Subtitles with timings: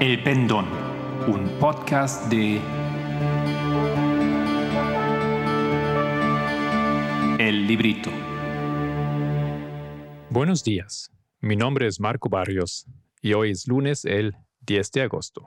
[0.00, 0.64] El Pendón,
[1.26, 2.58] un podcast de
[7.38, 8.08] El Librito.
[10.30, 12.86] Buenos días, mi nombre es Marco Barrios
[13.20, 15.46] y hoy es lunes el 10 de agosto.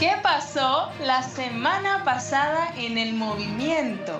[0.00, 4.18] ¿Qué pasó la semana pasada en el movimiento?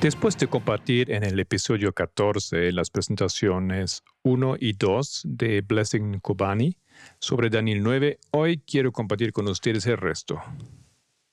[0.00, 6.74] Después de compartir en el episodio 14 las presentaciones 1 y 2 de Blessing Kobani
[7.18, 10.40] sobre Daniel 9, hoy quiero compartir con ustedes el resto,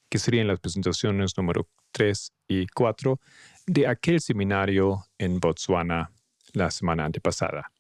[0.09, 3.21] que serían las presentaciones número 3 y 4
[3.67, 6.11] de aquel seminario en Botswana
[6.51, 7.71] la semana antepasada.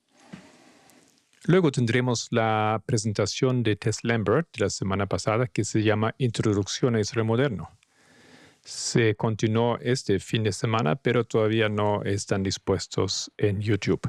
[1.47, 6.95] Luego tendremos la presentación de Tess Lambert de la semana pasada que se llama Introducción
[6.95, 7.77] a Israel Moderno
[8.67, 14.01] se continuó este fin de semana, pero todavía no están dispuestos en YouTube.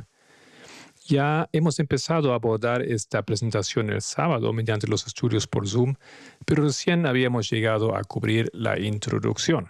[1.06, 5.94] Ya hemos empezado a abordar esta presentación el sábado mediante los estudios por Zoom,
[6.44, 9.68] pero recién habíamos llegado a cubrir la introducción.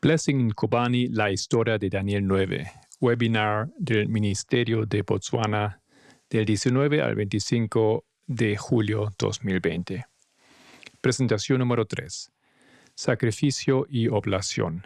[0.00, 5.80] Blessing in Kobani, la historia de Daniel 9, webinar del Ministerio de Botswana
[6.30, 10.06] del 19 al 25 de julio 2020.
[11.00, 12.32] Presentación número 3.
[12.94, 14.82] Sacrificio y oblación.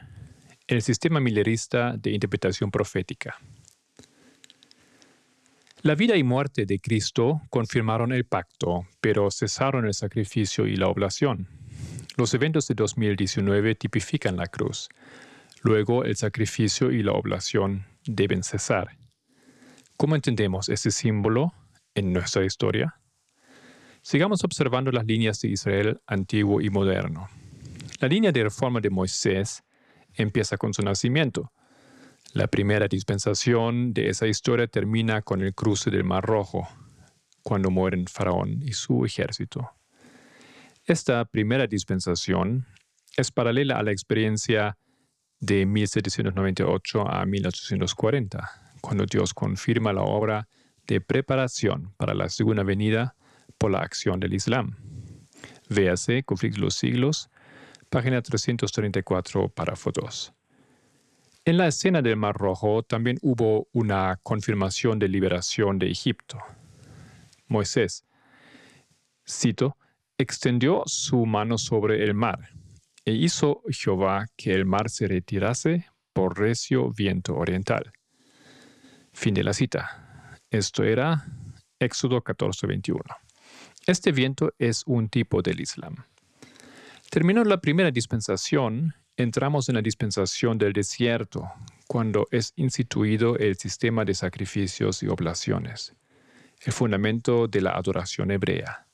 [0.67, 3.37] El sistema milerista de interpretación profética.
[5.83, 10.88] La vida y muerte de Cristo confirmaron el pacto, pero cesaron el sacrificio y la
[10.88, 11.47] oblación.
[12.16, 14.88] Los eventos de 2019 tipifican la cruz.
[15.62, 18.96] Luego el sacrificio y la oblación deben cesar.
[19.96, 21.52] ¿Cómo entendemos ese símbolo
[21.94, 23.00] en nuestra historia?
[24.02, 27.28] Sigamos observando las líneas de Israel antiguo y moderno.
[28.00, 29.62] La línea de reforma de Moisés
[30.14, 31.52] empieza con su nacimiento.
[32.32, 36.69] La primera dispensación de esa historia termina con el cruce del Mar Rojo,
[37.42, 39.70] cuando mueren Faraón y su ejército.
[40.84, 42.66] Esta primera dispensación
[43.16, 44.78] es paralela a la experiencia
[45.41, 48.50] de 1798 a 1840,
[48.81, 50.49] cuando Dios confirma la obra
[50.87, 53.15] de preparación para la segunda venida
[53.59, 54.76] por la acción del Islam.
[55.69, 57.31] Véase Conflicto de los Siglos,
[57.91, 60.32] página 334, párrafo 2.
[61.44, 66.38] En la escena del Mar Rojo también hubo una confirmación de liberación de Egipto.
[67.47, 68.05] Moisés,
[69.26, 69.76] cito,
[70.19, 72.50] extendió su mano sobre el mar
[73.08, 77.91] e hizo Jehová que el mar se retirase por recio viento oriental.
[79.14, 80.36] Fin de la cita.
[80.50, 81.24] Esto era
[81.80, 83.00] Éxodo 14:21.
[83.86, 86.04] Este viento es un tipo del Islam.
[87.08, 91.50] Terminó la primera dispensación, entramos en la dispensación del desierto,
[91.86, 95.94] cuando es instituido el sistema de sacrificios y oblaciones,
[96.60, 98.88] el fundamento de la adoración hebrea.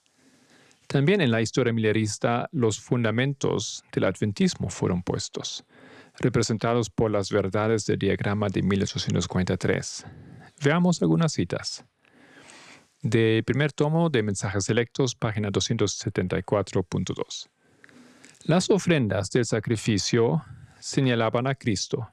[0.87, 5.65] También en la historia milerista los fundamentos del adventismo fueron puestos,
[6.19, 10.06] representados por las verdades del diagrama de 1843.
[10.62, 11.84] Veamos algunas citas.
[13.03, 17.49] De primer tomo de Mensajes Selectos, página 274.2.
[18.44, 20.44] Las ofrendas del sacrificio
[20.78, 22.11] señalaban a Cristo.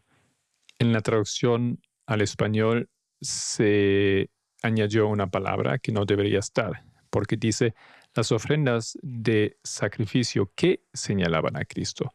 [0.79, 2.89] En la traducción al español
[3.21, 4.29] se
[4.63, 7.73] añadió una palabra que no debería estar, porque dice
[8.15, 12.13] las ofrendas de sacrificio que señalaban a Cristo.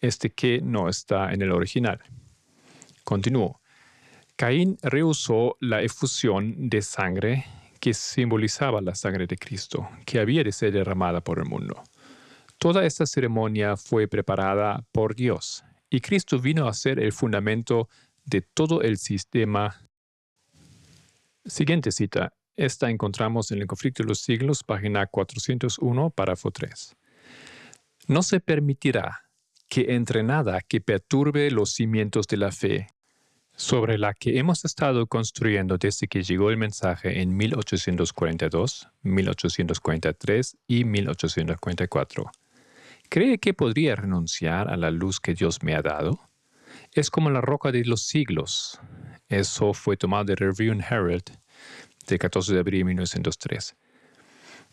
[0.00, 2.00] Este que no está en el original.
[3.04, 3.60] Continúo.
[4.36, 7.44] Caín rehusó la efusión de sangre
[7.80, 11.82] que simbolizaba la sangre de Cristo, que había de ser derramada por el mundo.
[12.58, 17.88] Toda esta ceremonia fue preparada por Dios, y Cristo vino a ser el fundamento
[18.24, 19.88] de todo el sistema.
[21.44, 22.35] Siguiente cita.
[22.56, 26.96] Esta encontramos en el conflicto de los siglos, página 401, párrafo 3.
[28.08, 29.24] No se permitirá
[29.68, 32.86] que entre nada que perturbe los cimientos de la fe,
[33.56, 40.84] sobre la que hemos estado construyendo desde que llegó el mensaje en 1842, 1843 y
[40.84, 42.30] 1844.
[43.10, 46.20] ¿Cree que podría renunciar a la luz que Dios me ha dado?
[46.92, 48.80] Es como la roca de los siglos.
[49.28, 51.38] Eso fue tomado de Review and Herald
[52.06, 53.76] de 14 de abril de 1903.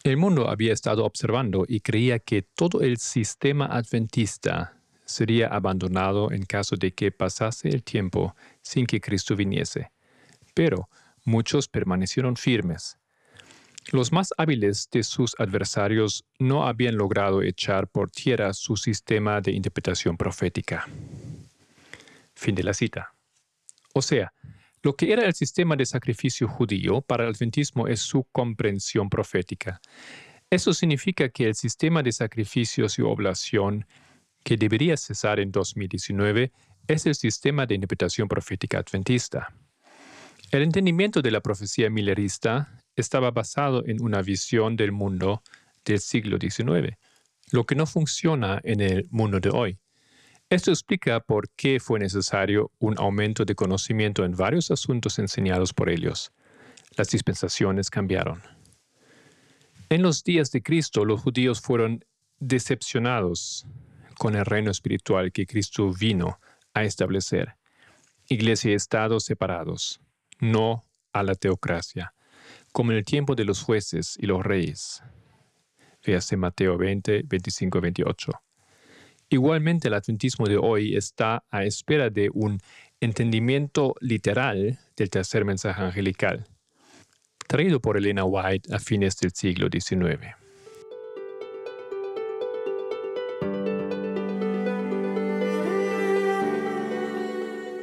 [0.04, 4.74] El mundo había estado observando y creía que todo el sistema adventista
[5.06, 9.92] sería abandonado en caso de que pasase el tiempo sin que Cristo viniese.
[10.54, 10.90] Pero
[11.24, 12.98] muchos permanecieron firmes.
[13.92, 19.52] Los más hábiles de sus adversarios no habían logrado echar por tierra su sistema de
[19.52, 20.88] interpretación profética.
[22.34, 23.14] Fin de la cita.
[23.94, 24.34] O sea,
[24.84, 29.82] lo que era el sistema de sacrificio judío para el adventismo es su comprensión profética.
[30.50, 33.88] Eso significa que el sistema de sacrificios y oblación
[34.44, 36.52] que debería cesar en 2019
[36.88, 39.54] es el sistema de interpretación profética adventista.
[40.52, 45.42] El entendimiento de la profecía millerista estaba basado en una visión del mundo
[45.86, 46.98] del siglo XIX,
[47.52, 49.80] lo que no funciona en el mundo de hoy.
[50.54, 55.90] Esto explica por qué fue necesario un aumento de conocimiento en varios asuntos enseñados por
[55.90, 56.32] ellos.
[56.96, 58.40] Las dispensaciones cambiaron.
[59.90, 62.06] En los días de Cristo, los judíos fueron
[62.38, 63.66] decepcionados
[64.20, 66.40] con el reino espiritual que Cristo vino
[66.76, 67.56] a establecer.
[68.28, 70.02] Iglesia y Estado separados,
[70.40, 70.84] no
[71.14, 72.14] a la teocracia,
[72.72, 75.02] como en el tiempo de los jueces y los reyes.
[76.06, 78.44] Véase Mateo 20, 25 28.
[79.34, 82.60] Igualmente, el adventismo de hoy está a espera de un
[83.00, 86.46] entendimiento literal del tercer mensaje angelical,
[87.48, 90.36] traído por Elena White a fines del siglo XIX.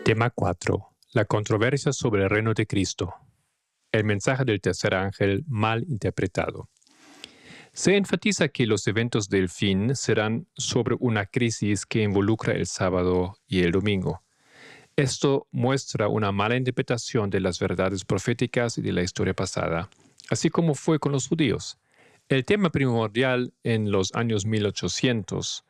[0.04, 0.88] Tema 4.
[1.14, 3.12] La controversia sobre el reino de Cristo.
[3.90, 6.68] El mensaje del tercer ángel mal interpretado.
[7.72, 13.36] Se enfatiza que los eventos del fin serán sobre una crisis que involucra el sábado
[13.46, 14.22] y el domingo.
[14.96, 19.88] Esto muestra una mala interpretación de las verdades proféticas y de la historia pasada,
[20.30, 21.78] así como fue con los judíos.
[22.28, 25.64] El tema primordial en los años 1800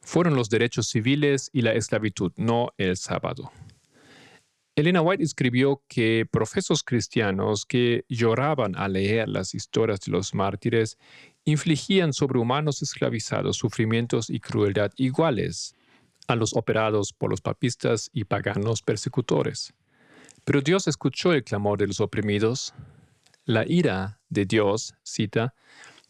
[0.00, 3.50] fueron los derechos civiles y la esclavitud, no el sábado.
[4.76, 10.98] Elena White escribió que profesos cristianos que lloraban al leer las historias de los mártires
[11.44, 15.74] infligían sobre humanos esclavizados sufrimientos y crueldad iguales
[16.26, 19.74] a los operados por los papistas y paganos persecutores.
[20.44, 22.74] Pero Dios escuchó el clamor de los oprimidos.
[23.44, 25.54] La ira de Dios, cita,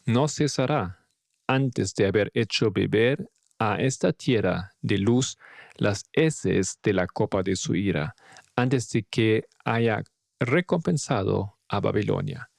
[0.05, 1.05] no cesará
[1.47, 3.29] antes de haber hecho beber
[3.59, 5.37] a esta tierra de luz
[5.77, 8.15] las heces de la copa de su ira,
[8.55, 10.03] antes de que haya
[10.39, 12.49] recompensado a Babilonia.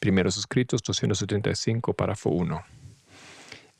[0.00, 2.62] Primeros escritos 275, párrafo 1.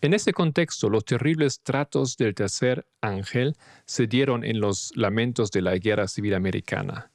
[0.02, 5.62] En este contexto, los terribles tratos del tercer ángel se dieron en los lamentos de
[5.62, 7.10] la Guerra Civil Americana.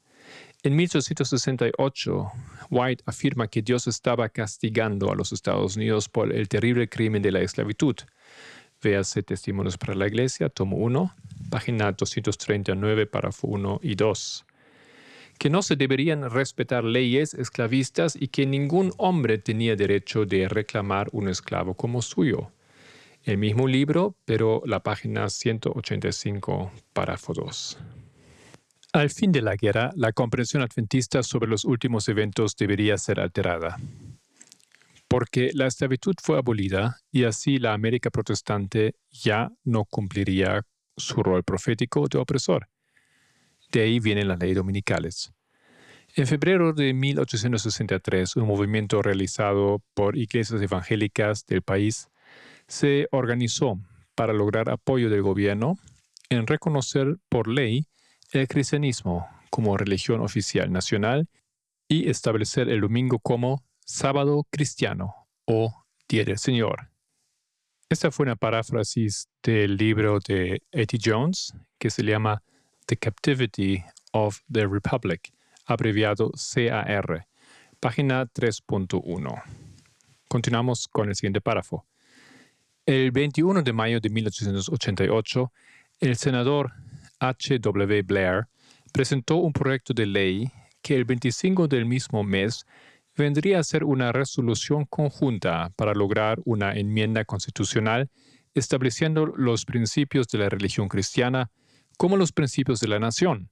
[0.63, 2.31] En 1868,
[2.69, 7.31] White afirma que Dios estaba castigando a los Estados Unidos por el terrible crimen de
[7.31, 7.95] la esclavitud.
[8.81, 11.15] Véase Testimonios para la Iglesia, tomo 1,
[11.50, 14.45] página 239, párrafo 1 y 2
[15.42, 21.10] que no se deberían respetar leyes esclavistas y que ningún hombre tenía derecho de reclamar
[21.14, 22.52] un esclavo como suyo.
[23.24, 27.80] El mismo libro, pero la página 185, párrafo 2.
[28.94, 33.80] Al fin de la guerra, la comprensión adventista sobre los últimos eventos debería ser alterada,
[35.07, 40.62] porque la esclavitud fue abolida y así la América protestante ya no cumpliría
[40.95, 42.68] su rol profético de opresor.
[43.71, 45.31] De ahí vienen las leyes dominicales.
[46.16, 52.09] En febrero de 1863, un movimiento realizado por iglesias evangélicas del país
[52.68, 53.80] se organizó
[54.13, 55.78] para lograr apoyo del gobierno
[56.30, 57.87] en reconocer por ley
[58.33, 61.30] el cristianismo como religión oficial nacional
[61.87, 66.90] y establecer el domingo como sábado cristiano o Día del Señor.
[67.90, 72.44] Esta fue una paráfrasis del libro de Eddie Jones que se llama
[72.88, 73.83] The Captivity
[74.14, 75.31] of the Republic,
[75.66, 77.28] abreviado CAR,
[77.80, 79.44] página 3.1.
[80.28, 81.85] Continuamos con el siguiente párrafo.
[82.85, 85.52] El 21 de mayo de 1888,
[86.00, 86.73] el senador
[87.19, 88.02] H.W.
[88.04, 88.47] Blair
[88.92, 92.66] presentó un proyecto de ley que el 25 del mismo mes
[93.16, 98.09] vendría a ser una resolución conjunta para lograr una enmienda constitucional
[98.54, 101.52] estableciendo los principios de la religión cristiana
[102.02, 103.52] como los principios de la nación.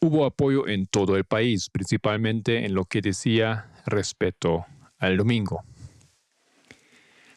[0.00, 4.64] Hubo apoyo en todo el país, principalmente en lo que decía respeto
[4.96, 5.62] al domingo.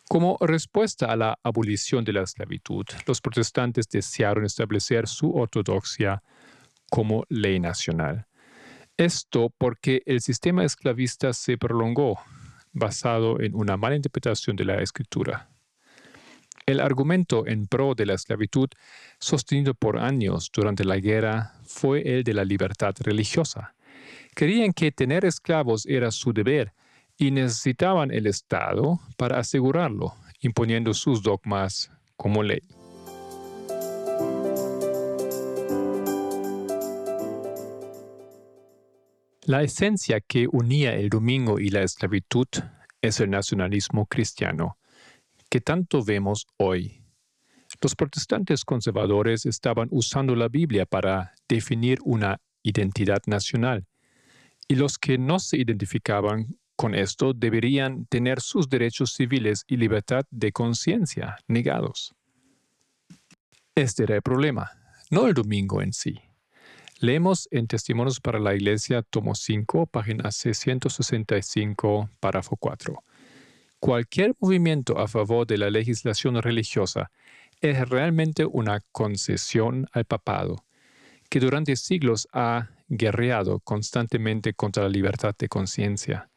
[0.08, 6.24] Como respuesta a la abolición de la esclavitud, los protestantes desearon establecer su ortodoxia
[6.90, 8.28] como ley nacional.
[8.96, 12.18] Esto porque el sistema esclavista se prolongó
[12.72, 15.50] basado en una mala interpretación de la escritura.
[16.68, 18.68] El argumento en pro de la esclavitud,
[19.20, 23.74] sostenido por años durante la guerra, fue el de la libertad religiosa.
[24.36, 26.74] Creían que tener esclavos era su deber
[27.18, 32.60] y necesitaban el Estado para asegurarlo, imponiendo sus dogmas como ley.
[39.46, 42.48] La esencia que unía el domingo y la esclavitud
[43.02, 44.77] es el nacionalismo cristiano,
[45.62, 47.04] tanto vemos hoy.
[47.82, 53.86] Los protestantes conservadores estaban usando la Biblia para definir una identidad nacional,
[54.68, 60.26] y los que no se identificaban con esto deberían tener sus derechos civiles y libertad
[60.30, 62.14] de conciencia negados.
[63.76, 64.72] Este era el problema,
[65.10, 66.20] no el domingo en sí.
[67.00, 73.04] Leemos en Testimonios para la Iglesia, tomo 5, página 665, párrafo 4.
[73.80, 77.12] Cualquier movimiento a favor de la legislación religiosa
[77.62, 80.66] es realmente una concesión al papado,
[81.30, 86.30] que durante siglos ha guerreado constantemente contra la libertad de conciencia.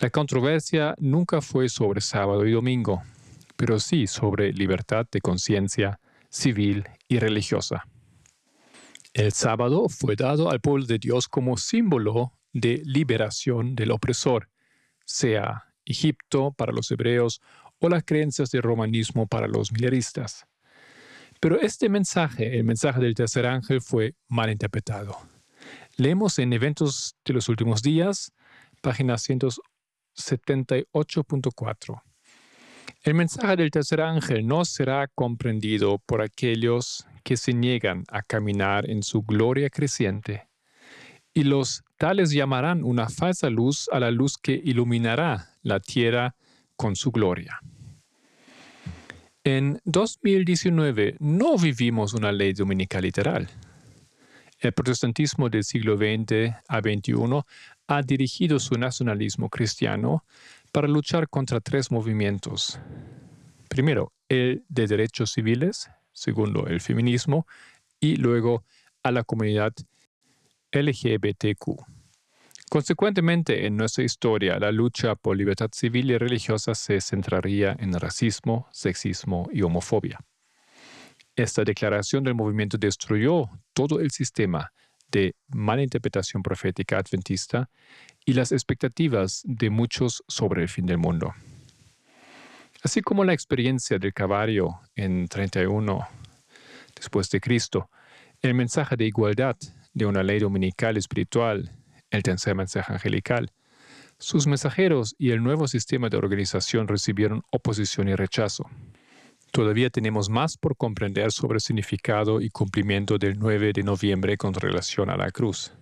[0.00, 3.02] La controversia nunca fue sobre sábado y domingo,
[3.56, 7.84] pero sí sobre libertad de conciencia civil y religiosa.
[9.12, 14.48] El sábado fue dado al pueblo de Dios como símbolo de liberación del opresor,
[15.04, 17.40] sea Egipto para los hebreos
[17.78, 20.46] o las creencias del romanismo para los mileristas.
[21.40, 25.16] Pero este mensaje, el mensaje del tercer ángel, fue mal interpretado.
[25.96, 28.32] Leemos en Eventos de los Últimos Días,
[28.82, 32.02] página 178.4.
[33.02, 38.90] El mensaje del tercer ángel no será comprendido por aquellos que se niegan a caminar
[38.90, 40.49] en su gloria creciente,
[41.32, 46.34] y los tales llamarán una falsa luz a la luz que iluminará la tierra
[46.76, 47.60] con su gloria.
[49.44, 53.48] En 2019 no vivimos una ley dominical literal.
[54.58, 57.42] El protestantismo del siglo XX a XXI
[57.86, 60.24] ha dirigido su nacionalismo cristiano
[60.72, 62.78] para luchar contra tres movimientos.
[63.68, 67.46] Primero, el de derechos civiles, segundo, el feminismo,
[67.98, 68.64] y luego
[69.02, 69.72] a la comunidad
[70.72, 71.84] LGBTQ.
[72.70, 78.68] Consecuentemente, en nuestra historia, la lucha por libertad civil y religiosa se centraría en racismo,
[78.70, 80.20] sexismo y homofobia.
[81.34, 84.72] Esta declaración del movimiento destruyó todo el sistema
[85.10, 87.68] de mala interpretación profética adventista
[88.24, 91.34] y las expectativas de muchos sobre el fin del mundo.
[92.82, 96.06] Así como la experiencia del caballo en 31
[96.94, 97.90] después de Cristo,
[98.42, 99.56] el mensaje de igualdad
[99.92, 101.72] de una ley dominical espiritual,
[102.10, 103.52] el tercer mensaje angelical,
[104.18, 108.68] sus mensajeros y el nuevo sistema de organización recibieron oposición y rechazo.
[109.50, 114.52] Todavía tenemos más por comprender sobre el significado y cumplimiento del 9 de noviembre con
[114.52, 115.72] relación a la cruz.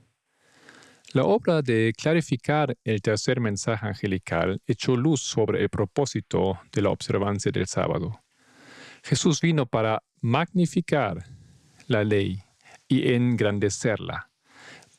[1.12, 6.90] La obra de clarificar el tercer mensaje angelical echó luz sobre el propósito de la
[6.90, 8.20] observancia del sábado.
[9.02, 11.24] Jesús vino para magnificar
[11.86, 12.42] la ley
[12.88, 14.30] y engrandecerla,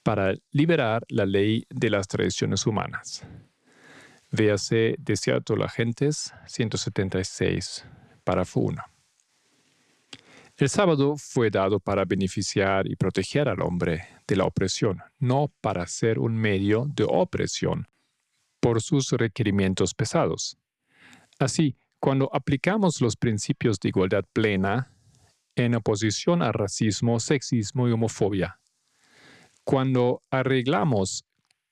[0.03, 3.25] para liberar la ley de las tradiciones humanas.
[4.31, 7.86] Véase Desierto la Gentes 176
[8.24, 8.81] párrafo 1.
[10.55, 15.88] El sábado fue dado para beneficiar y proteger al hombre de la opresión, no para
[15.88, 17.88] ser un medio de opresión
[18.60, 20.58] por sus requerimientos pesados.
[21.39, 24.91] Así, cuando aplicamos los principios de igualdad plena
[25.66, 28.60] en oposición al racismo, sexismo y homofobia,
[29.66, 31.25] cuando arreglamos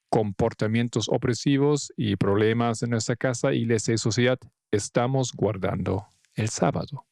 [0.10, 4.40] comportamientos opresivos y problemas en nuestra casa, iglesia y sociedad,
[4.72, 7.06] estamos guardando el sábado.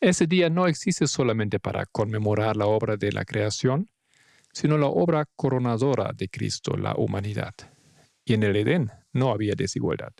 [0.00, 3.88] Ese día no existe solamente para conmemorar la obra de la creación,
[4.52, 7.54] sino la obra coronadora de Cristo, la humanidad.
[8.24, 10.12] Y en el Edén no había desigualdad.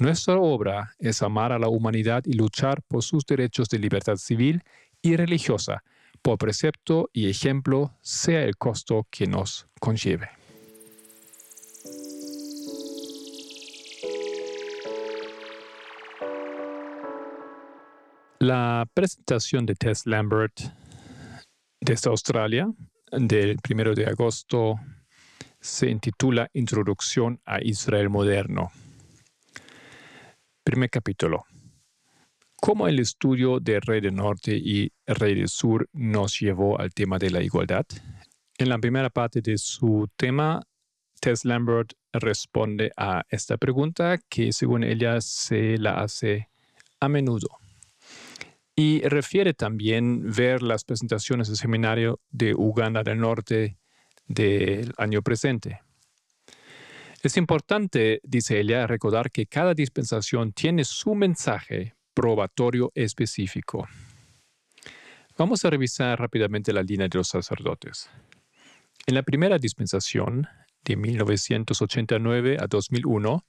[0.00, 4.62] Nuestra obra es amar a la humanidad y luchar por sus derechos de libertad civil
[5.02, 5.84] y religiosa,
[6.22, 10.30] por precepto y ejemplo, sea el costo que nos conlleve.
[18.38, 20.60] La presentación de Tess Lambert
[21.78, 22.72] desde Australia
[23.12, 24.80] del 1 de agosto
[25.60, 28.72] se intitula Introducción a Israel Moderno.
[30.62, 31.44] Primer capítulo.
[32.56, 37.18] ¿Cómo el estudio de Rey del Norte y Rey del Sur nos llevó al tema
[37.18, 37.86] de la igualdad?
[38.58, 40.62] En la primera parte de su tema
[41.18, 46.50] Tess Lambert responde a esta pregunta que según ella se la hace
[47.00, 47.48] a menudo.
[48.76, 53.78] Y refiere también ver las presentaciones del seminario de Uganda del Norte
[54.26, 55.80] del año presente.
[57.22, 63.86] Es importante, dice ella, recordar que cada dispensación tiene su mensaje probatorio específico.
[65.36, 68.08] Vamos a revisar rápidamente la línea de los sacerdotes.
[69.06, 70.46] En la primera dispensación,
[70.84, 73.44] de 1989 a 2001,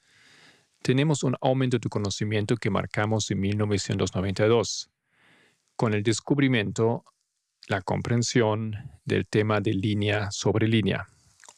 [0.82, 4.90] tenemos un aumento de conocimiento que marcamos en 1992,
[5.76, 7.06] con el descubrimiento,
[7.68, 8.76] la comprensión
[9.06, 11.08] del tema de línea sobre línea,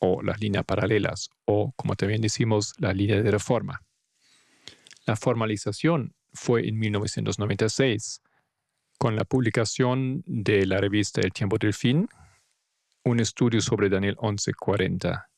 [0.06, 3.82] o las líneas paralelas, o como también decimos, la línea de reforma.
[5.06, 8.22] La formalización fue en 1996,
[9.00, 12.10] con la publicación de la revista El Tiempo del Fin,
[13.06, 15.30] un estudio sobre Daniel 1140.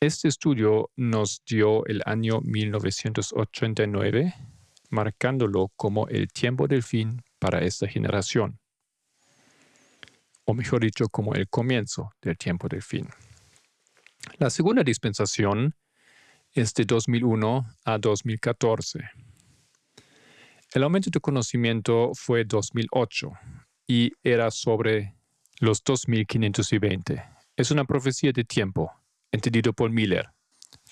[0.00, 4.34] Este estudio nos dio el año 1989,
[4.90, 8.60] marcándolo como el tiempo del fin para esta generación,
[10.44, 13.08] o mejor dicho, como el comienzo del tiempo del fin.
[14.38, 15.74] La segunda dispensación
[16.52, 19.00] es de 2001 a 2014.
[20.74, 23.32] El aumento de conocimiento fue 2008
[23.88, 25.16] y era sobre
[25.58, 27.20] los 2520.
[27.56, 28.92] Es una profecía de tiempo,
[29.32, 30.28] entendido por Miller.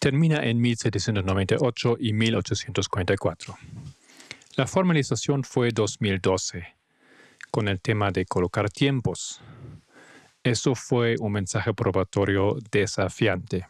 [0.01, 3.57] Termina en 1798 y 1844.
[4.57, 6.67] La formalización fue 2012,
[7.53, 9.41] con el tema de colocar tiempos,
[10.47, 13.67] eso fue un mensaje probatorio desafiante.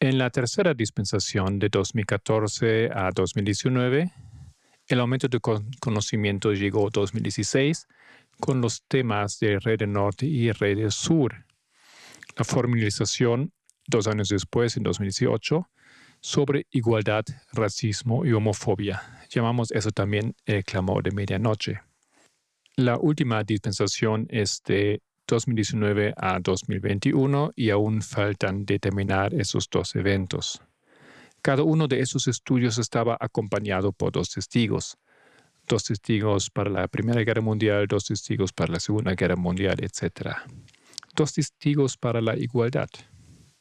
[0.00, 4.12] En la tercera dispensación de 2014 a 2019,
[4.88, 5.38] el aumento de
[5.78, 7.86] conocimiento llegó a 2016
[8.40, 11.46] con los temas de Red Norte y Red Sur.
[12.36, 13.52] La formalización,
[13.86, 15.70] dos años después, en 2018,
[16.20, 19.02] sobre igualdad, racismo y homofobia.
[19.28, 21.80] Llamamos eso también el clamor de medianoche.
[22.76, 30.60] La última dispensación es de 2019 a 2021 y aún faltan determinar esos dos eventos.
[31.42, 34.96] Cada uno de esos estudios estaba acompañado por dos testigos.
[35.66, 40.30] Dos testigos para la Primera Guerra Mundial, dos testigos para la Segunda Guerra Mundial, etc.
[41.14, 42.88] Dos testigos para la igualdad.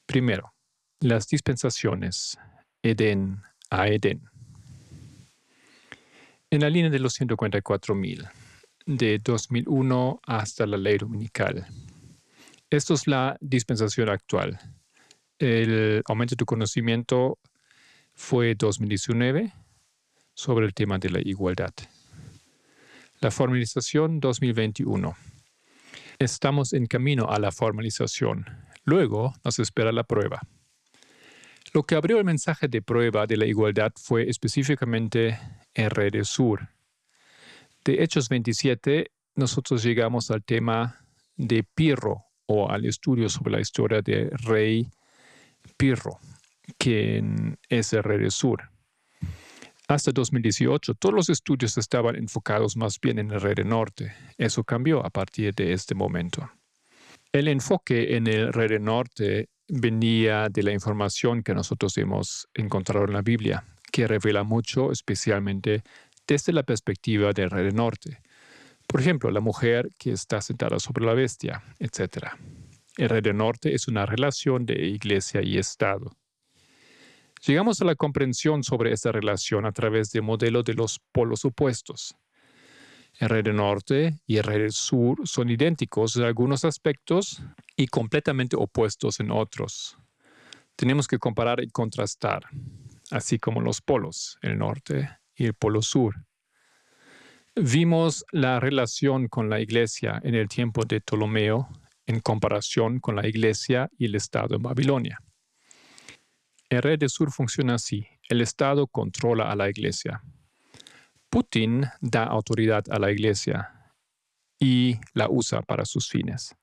[0.05, 0.53] Primero,
[0.99, 2.37] las dispensaciones
[2.81, 4.23] Eden a Eden.
[6.49, 8.29] En la línea de los 144.000
[8.97, 11.67] de 2001 hasta la ley dominical.
[12.71, 14.59] Esto es la dispensación actual.
[15.37, 17.37] El aumento de conocimiento
[18.15, 19.53] fue 2019
[20.33, 21.71] sobre el tema de la igualdad.
[23.21, 25.15] La formalización 2021.
[26.17, 28.45] Estamos en camino a la formalización.
[28.85, 30.41] Luego nos espera la prueba.
[31.73, 35.37] Lo que abrió el mensaje de prueba de la igualdad fue específicamente
[35.75, 36.69] en Red Sur,
[37.89, 41.03] de Hechos 27, nosotros llegamos al tema
[41.35, 44.87] de Pirro o al estudio sobre la historia de rey
[45.75, 46.19] Pirro,
[46.77, 48.69] quien es el rey del sur.
[49.87, 54.13] Hasta 2018, todos los estudios estaban enfocados más bien en el rey del norte.
[54.37, 56.47] Eso cambió a partir de este momento.
[57.31, 63.05] El enfoque en el rey del norte venía de la información que nosotros hemos encontrado
[63.05, 65.81] en la Biblia, que revela mucho, especialmente
[66.29, 68.21] desde la perspectiva del rey del norte.
[68.85, 72.27] Por ejemplo, la mujer que está sentada sobre la bestia, etc.
[72.97, 76.11] El rey del norte es una relación de iglesia y Estado.
[77.45, 82.15] Llegamos a la comprensión sobre esta relación a través del modelo de los polos opuestos.
[83.17, 87.41] El rey del norte y el rey del sur son idénticos en algunos aspectos
[87.75, 89.97] y completamente opuestos en otros.
[90.75, 92.43] Tenemos que comparar y contrastar,
[93.09, 96.15] así como los polos, el norte y el Polo Sur.
[97.55, 101.67] Vimos la relación con la iglesia en el tiempo de Ptolomeo
[102.05, 105.19] en comparación con la iglesia y el Estado en Babilonia.
[106.69, 108.07] El rey del sur funciona así.
[108.27, 110.23] El Estado controla a la iglesia.
[111.29, 113.93] Putin da autoridad a la iglesia
[114.59, 116.55] y la usa para sus fines.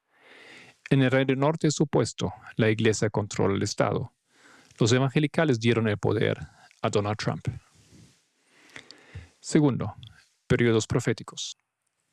[0.90, 2.32] En el rey del norte es opuesto.
[2.56, 4.12] La iglesia controla el Estado.
[4.78, 6.38] Los evangelicales dieron el poder
[6.82, 7.48] a Donald Trump.
[9.46, 9.94] Segundo,
[10.48, 11.56] periodos proféticos.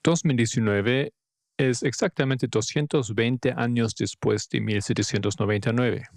[0.03, 1.13] 2019
[1.57, 6.09] es exactamente 220 años después de 1799.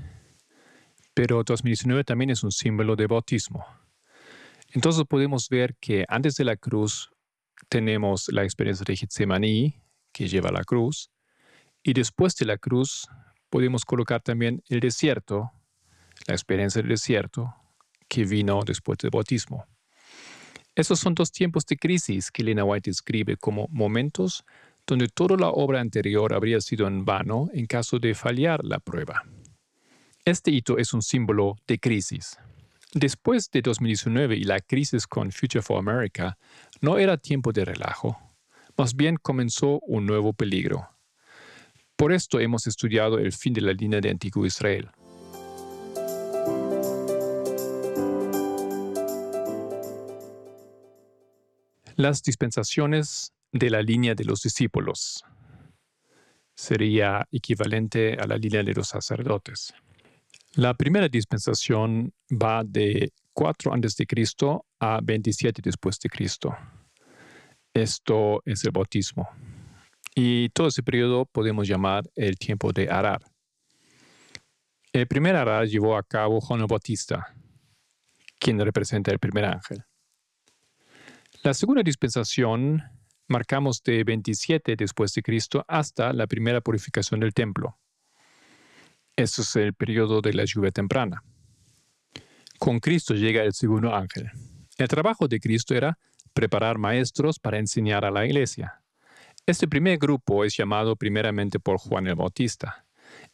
[1.14, 3.64] pero 2019 también es un símbolo de bautismo.
[4.72, 7.10] Entonces podemos ver que antes de la cruz
[7.68, 9.80] tenemos la experiencia de Getsemaní,
[10.12, 11.10] que lleva la cruz,
[11.82, 13.08] y después de la cruz
[13.48, 15.50] podemos colocar también el desierto,
[16.26, 17.54] la experiencia del desierto
[18.08, 19.66] que vino después del bautismo.
[20.74, 24.44] Esos son dos tiempos de crisis que Lena White describe como momentos
[24.86, 29.22] donde toda la obra anterior habría sido en vano en caso de fallar la prueba.
[30.24, 32.36] Este hito es un símbolo de crisis.
[32.92, 36.36] Después de 2019 y la crisis con Future for America,
[36.80, 38.18] no era tiempo de relajo,
[38.76, 40.88] más bien comenzó un nuevo peligro,
[41.96, 44.90] por esto hemos estudiado el fin de la línea de Antiguo Israel.
[52.04, 55.24] Las dispensaciones de la línea de los discípulos
[56.54, 59.72] sería equivalente a la línea de los sacerdotes.
[60.52, 64.06] La primera dispensación va de 4 a.C.
[64.80, 66.54] a 27 después de Cristo.
[67.72, 69.26] Esto es el bautismo.
[70.14, 73.22] Y todo ese periodo podemos llamar el tiempo de Arar.
[74.92, 77.34] El primer Arar llevó a cabo Juan el Bautista,
[78.38, 79.86] quien representa el primer ángel.
[81.44, 82.82] La segunda dispensación
[83.28, 87.78] marcamos de 27 después de Cristo hasta la primera purificación del templo.
[89.14, 91.22] Eso es el periodo de la lluvia temprana.
[92.58, 94.30] Con Cristo llega el segundo ángel.
[94.78, 95.98] El trabajo de Cristo era
[96.32, 98.82] preparar maestros para enseñar a la iglesia.
[99.44, 102.86] Este primer grupo es llamado primeramente por Juan el Bautista.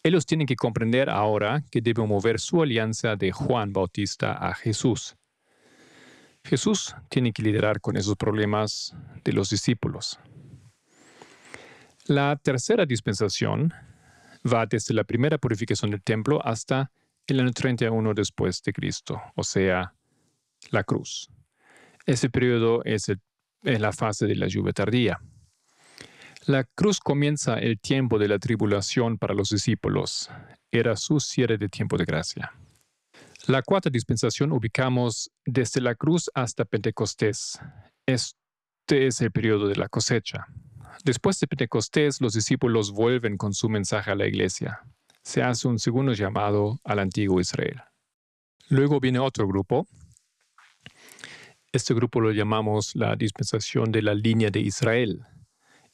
[0.02, 5.14] Ellos tienen que comprender ahora que deben mover su alianza de Juan Bautista a Jesús.
[6.50, 10.18] Jesús tiene que liderar con esos problemas de los discípulos.
[12.06, 13.72] La tercera dispensación
[14.44, 16.90] va desde la primera purificación del templo hasta
[17.28, 19.94] el año 31 después de Cristo, o sea,
[20.72, 21.30] la cruz.
[22.04, 23.12] Ese periodo es,
[23.62, 25.20] la fase de la lluvia tardía.
[26.46, 30.28] La cruz comienza el tiempo de la tribulación para los discípulos.
[30.72, 32.52] Era su cierre de tiempo de gracia.
[33.50, 37.58] La cuarta dispensación ubicamos desde la cruz hasta Pentecostés.
[38.06, 40.46] Este es el periodo de la cosecha.
[41.04, 44.78] Después de Pentecostés, los discípulos vuelven con su mensaje a la iglesia.
[45.24, 47.82] Se hace un segundo llamado al antiguo Israel.
[48.68, 49.88] Luego viene otro grupo.
[51.72, 55.26] Este grupo lo llamamos la dispensación de la línea de Israel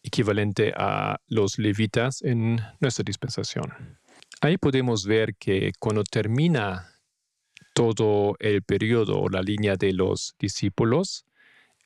[0.03, 3.99] equivalente a los levitas en nuestra dispensación.
[4.43, 6.93] Ahí podemos ver que cuando termina
[7.77, 11.27] todo el periodo o la línea de los discípulos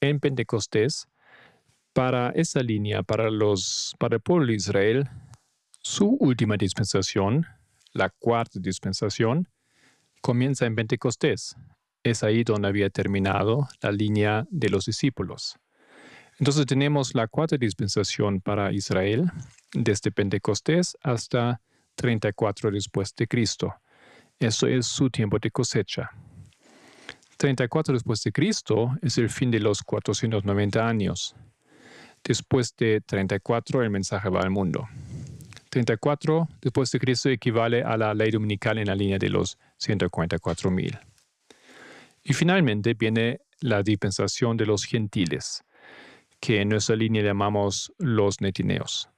[0.00, 1.08] en Pentecostés,
[1.92, 5.08] para esa línea, para, los, para el pueblo de Israel,
[5.82, 7.44] su última dispensación,
[7.92, 9.48] la cuarta dispensación,
[10.22, 11.56] comienza en Pentecostés.
[12.04, 15.56] Es ahí donde había terminado la línea de los discípulos.
[16.38, 19.28] Entonces tenemos la cuarta dispensación para Israel,
[19.72, 21.60] desde Pentecostés hasta
[21.96, 23.74] 34 después de Cristo.
[24.40, 26.10] Eso es su tiempo de cosecha.
[27.36, 31.36] 34 después de Cristo es el fin de los 490 años.
[32.24, 34.88] Después de 34 el mensaje va al mundo.
[35.68, 40.70] 34 después de Cristo equivale a la ley dominical en la línea de los 144
[40.70, 40.98] mil.
[42.22, 45.64] Y finalmente viene la dispensación de los gentiles
[46.40, 49.10] que en nuestra línea llamamos los netineos.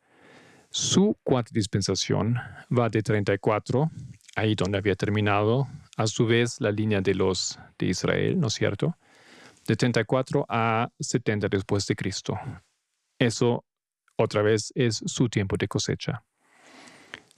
[0.71, 2.35] Su cuarta dispensación
[2.77, 3.91] va de 34,
[4.35, 8.55] ahí donde había terminado, a su vez la línea de los de Israel, ¿no es
[8.55, 8.97] cierto?
[9.67, 12.39] De 34 a 70 después de Cristo.
[13.19, 13.65] Eso
[14.17, 16.25] otra vez es su tiempo de cosecha.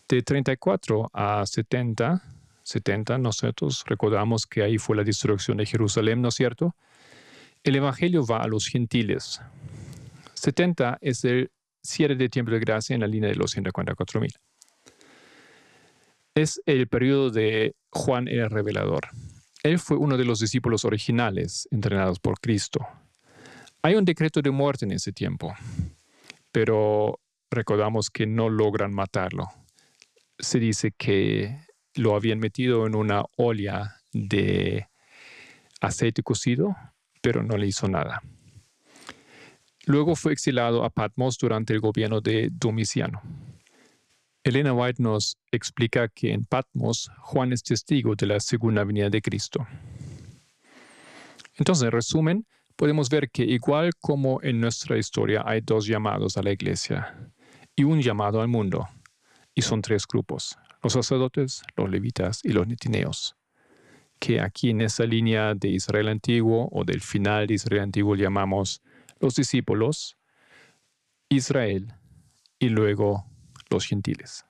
[0.09, 2.23] De 34 a 70,
[2.63, 6.75] 70 nosotros recordamos que ahí fue la destrucción de Jerusalén, ¿no es cierto?
[7.63, 9.41] El Evangelio va a los gentiles.
[10.35, 11.51] 70 es el
[11.83, 14.33] cierre de tiempo de gracia en la línea de los 144 mil.
[16.35, 19.09] Es el periodo de Juan el Revelador.
[19.63, 22.85] Él fue uno de los discípulos originales entrenados por Cristo.
[23.83, 25.55] Hay un decreto de muerte en ese tiempo,
[26.51, 27.21] pero
[27.53, 29.47] recordamos que no logran matarlo.
[30.37, 31.57] Se dice que
[31.95, 34.89] lo habían metido en una olla de
[35.81, 36.75] aceite cocido,
[37.21, 38.23] pero no le hizo nada.
[39.87, 43.23] Luego fue exilado a Patmos durante el gobierno de Domiciano.
[44.45, 49.23] Elena White nos explica que en Patmos Juan es testigo de la segunda venida de
[49.23, 49.67] Cristo.
[51.57, 56.43] Entonces, en resumen, podemos ver que igual como en nuestra historia hay dos llamados a
[56.43, 57.17] la iglesia
[57.75, 58.87] y un llamado al mundo,
[59.55, 63.37] y son tres grupos, los sacerdotes, los levitas y los netineos,
[64.19, 68.83] que aquí en esa línea de Israel antiguo o del final de Israel antiguo llamamos
[69.21, 70.19] los discípulos,
[71.31, 71.95] Israel
[72.59, 73.25] y luego
[73.81, 74.45] gentiles.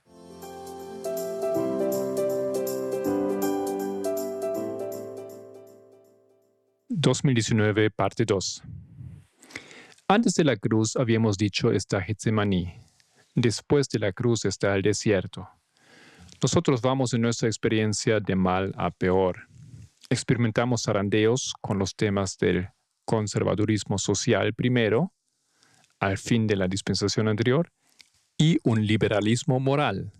[6.89, 8.63] ...2019, parte 2.
[10.09, 12.73] Antes de la cruz habíamos dicho está Getsemaní.
[13.35, 15.49] Después de la cruz está el desierto.
[16.43, 19.49] Nosotros vamos en nuestra experiencia de mal a peor.
[20.11, 22.69] Experimentamos zarandeos con los temas del
[23.05, 25.13] conservadurismo social primero,
[25.99, 27.73] al fin de la dispensación anterior,
[28.37, 30.13] y un liberalismo moral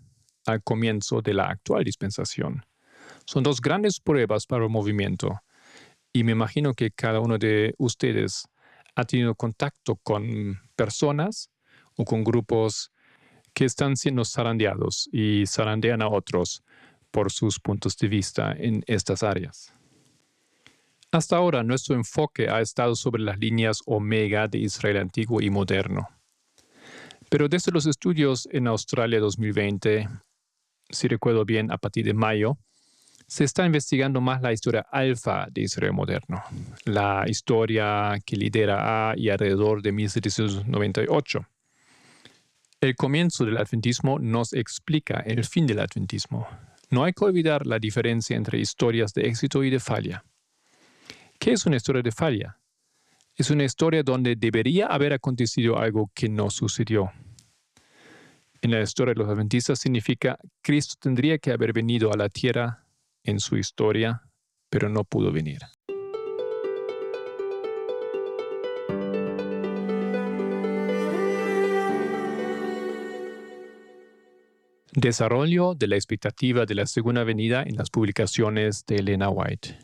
[0.45, 2.65] al comienzo de la actual dispensación.
[3.25, 5.41] Son dos grandes pruebas para el movimiento
[6.13, 8.47] y me imagino que cada uno de ustedes
[8.95, 11.49] ha tenido contacto con personas
[11.95, 12.91] o con grupos
[13.53, 16.63] que están siendo zarandeados y zarandean a otros
[17.11, 19.73] por sus puntos de vista en estas áreas.
[21.11, 26.09] Hasta ahora nuestro enfoque ha estado sobre las líneas omega de Israel antiguo y moderno.
[27.35, 30.07] Pero desde los estudios en Australia 2020,
[30.89, 32.57] si recuerdo bien, a partir de mayo,
[33.27, 36.41] se está investigando más la historia alfa de Israel moderno,
[36.85, 41.45] la historia que lidera a y alrededor de 1798.
[42.79, 46.47] El comienzo del adventismo nos explica el fin del adventismo.
[46.89, 50.23] No hay que olvidar la diferencia entre historias de éxito y de falla.
[51.37, 52.59] ¿Qué es una historia de falla?
[53.35, 57.11] Es una historia donde debería haber acontecido algo que no sucedió.
[58.65, 62.87] En la historia de los adventistas significa Cristo tendría que haber venido a la tierra
[63.23, 64.23] en su historia,
[64.71, 65.59] pero no pudo venir.
[74.93, 79.77] Desarrollo de la expectativa de la segunda venida en las publicaciones de Elena White.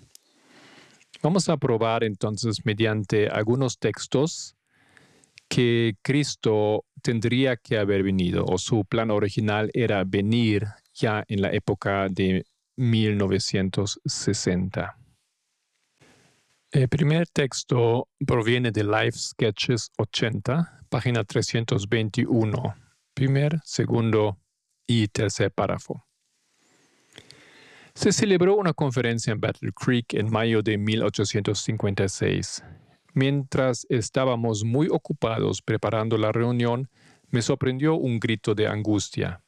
[1.22, 4.56] Vamos a probar entonces mediante algunos textos
[5.52, 11.52] que Cristo tendría que haber venido o su plan original era venir ya en la
[11.52, 12.46] época de
[12.78, 14.98] 1960.
[16.72, 22.76] El primer texto proviene de Life Sketches 80, página 321,
[23.14, 24.40] primer, segundo
[24.88, 26.06] y tercer párrafo.
[27.94, 32.64] Se celebró una conferencia en Battle Creek en mayo de 1856.
[33.14, 36.90] Mientras estábamos muy ocupados preparando la reunión,
[37.30, 39.44] me sorprendió un grito de angustia.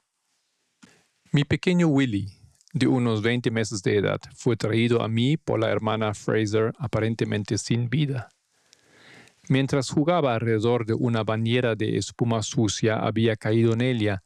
[1.31, 2.27] Mi pequeño Willy,
[2.73, 7.57] de unos 20 meses de edad, fue traído a mí por la hermana Fraser aparentemente
[7.57, 8.29] sin vida.
[9.49, 14.23] Mientras jugaba alrededor de una bañera de espuma sucia, había caído en ella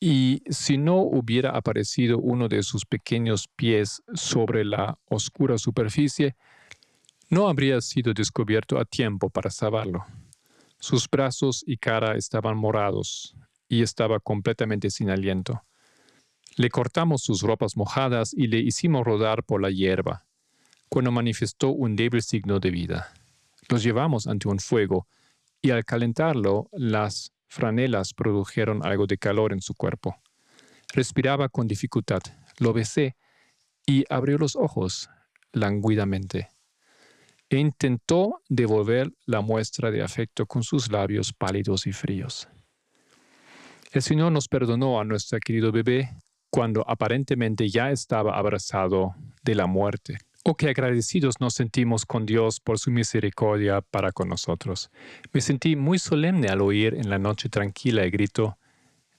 [0.00, 6.34] y si no hubiera aparecido uno de sus pequeños pies sobre la oscura superficie,
[7.32, 10.04] no habría sido descubierto a tiempo para salvarlo.
[10.78, 13.34] Sus brazos y cara estaban morados
[13.70, 15.64] y estaba completamente sin aliento.
[16.56, 20.26] Le cortamos sus ropas mojadas y le hicimos rodar por la hierba,
[20.90, 23.14] cuando manifestó un débil signo de vida.
[23.70, 25.08] Los llevamos ante un fuego
[25.62, 30.16] y al calentarlo las franelas produjeron algo de calor en su cuerpo.
[30.92, 32.20] Respiraba con dificultad.
[32.58, 33.16] Lo besé
[33.86, 35.08] y abrió los ojos
[35.52, 36.51] languidamente.
[37.52, 42.48] E intentó devolver la muestra de afecto con sus labios pálidos y fríos.
[43.92, 46.16] El Señor nos perdonó a nuestro querido bebé
[46.48, 50.16] cuando aparentemente ya estaba abrazado de la muerte.
[50.44, 54.90] O que agradecidos nos sentimos con Dios por su misericordia para con nosotros.
[55.34, 58.56] Me sentí muy solemne al oír en la noche tranquila el grito,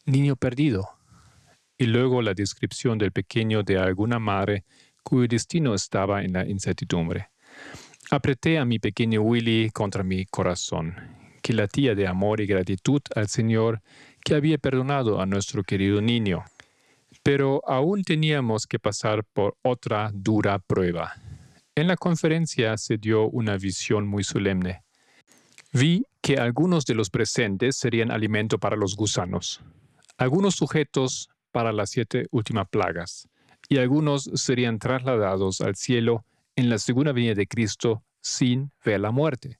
[0.07, 0.89] Niño perdido.
[1.77, 4.65] Y luego la descripción del pequeño de alguna madre
[5.03, 7.32] cuyo destino estaba en la incertidumbre.
[8.13, 10.93] Apreté a mi pequeño Willy contra mi corazón,
[11.41, 13.81] que latía de amor y gratitud al Señor
[14.23, 16.43] que había perdonado a nuestro querido niño.
[17.23, 21.13] Pero aún teníamos que pasar por otra dura prueba.
[21.73, 24.83] En la conferencia se dio una visión muy solemne.
[25.71, 29.59] Vi que algunos de los presentes serían alimento para los gusanos,
[30.19, 33.27] algunos sujetos para las siete últimas plagas,
[33.69, 39.11] y algunos serían trasladados al cielo en la segunda venida de Cristo sin ver la
[39.11, 39.59] muerte.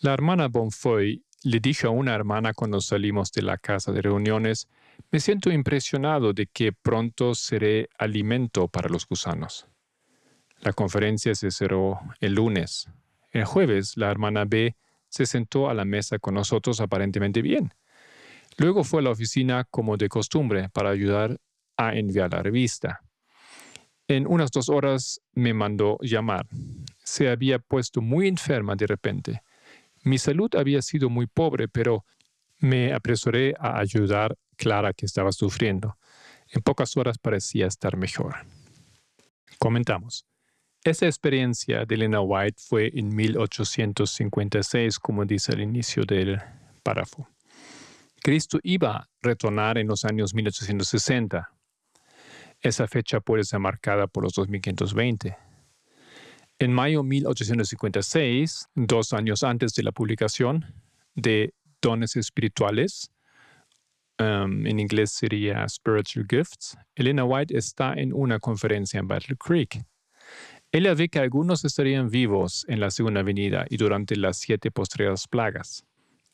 [0.00, 4.68] La hermana Bonfoy le dijo a una hermana cuando salimos de la casa de reuniones,
[5.10, 9.66] me siento impresionado de que pronto seré alimento para los gusanos.
[10.60, 12.88] La conferencia se cerró el lunes.
[13.30, 14.76] El jueves, la hermana B
[15.08, 17.72] se sentó a la mesa con nosotros aparentemente bien.
[18.58, 21.40] Luego fue a la oficina como de costumbre para ayudar
[21.76, 23.00] a enviar la revista.
[24.10, 26.48] En unas dos horas me mandó llamar.
[27.04, 29.42] Se había puesto muy enferma de repente.
[30.02, 32.04] Mi salud había sido muy pobre, pero
[32.58, 35.96] me apresuré a ayudar a Clara que estaba sufriendo.
[36.48, 38.34] En pocas horas parecía estar mejor.
[39.60, 40.26] Comentamos.
[40.82, 46.40] Esa experiencia de Elena White fue en 1856, como dice al inicio del
[46.82, 47.28] párrafo.
[48.20, 51.59] Cristo iba a retornar en los años 1860.
[52.62, 55.36] Esa fecha puede ser marcada por los 2520.
[56.58, 60.66] En mayo de 1856, dos años antes de la publicación
[61.14, 63.10] de Dones Espirituales,
[64.18, 69.82] um, en inglés sería Spiritual Gifts, Elena White está en una conferencia en Battle Creek.
[70.70, 75.26] Ella ve que algunos estarían vivos en la segunda venida y durante las siete postreras
[75.26, 75.86] plagas.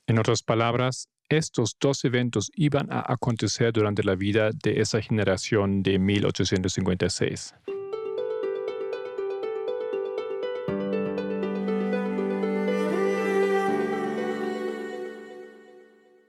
[0.08, 5.82] En otras palabras, estos dos eventos iban a acontecer durante la vida de esa generación
[5.82, 7.54] de 1856.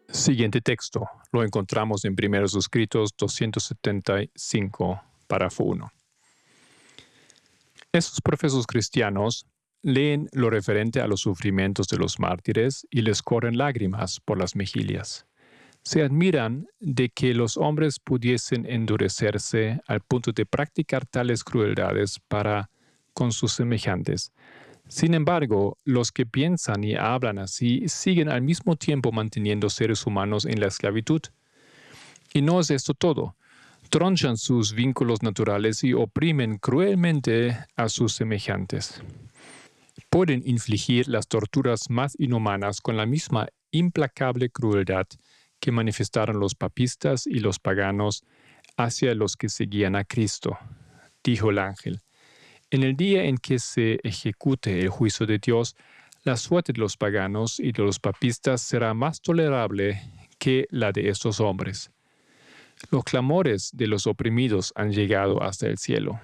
[0.09, 1.07] Siguiente texto.
[1.31, 5.91] Lo encontramos en Primeros Escritos 275, párrafo 1.
[7.93, 9.45] Esos profesos cristianos
[9.87, 14.53] leen lo referente a los sufrimientos de los mártires y les corren lágrimas por las
[14.53, 15.25] mejillas.
[15.81, 22.69] Se admiran de que los hombres pudiesen endurecerse al punto de practicar tales crueldades para
[23.13, 24.33] con sus semejantes.
[24.89, 30.43] Sin embargo, los que piensan y hablan así siguen al mismo tiempo manteniendo seres humanos
[30.45, 31.21] en la esclavitud.
[32.33, 33.37] Y no es esto todo.
[33.89, 39.01] Tronchan sus vínculos naturales y oprimen cruelmente a sus semejantes
[40.09, 45.07] pueden infligir las torturas más inhumanas con la misma implacable crueldad
[45.59, 48.23] que manifestaron los papistas y los paganos
[48.77, 50.57] hacia los que seguían a Cristo.
[51.23, 52.01] Dijo el ángel,
[52.69, 55.75] en el día en que se ejecute el juicio de Dios,
[56.23, 60.01] la suerte de los paganos y de los papistas será más tolerable
[60.37, 61.91] que la de estos hombres.
[62.91, 66.19] Los clamores de los oprimidos han llegado hasta el cielo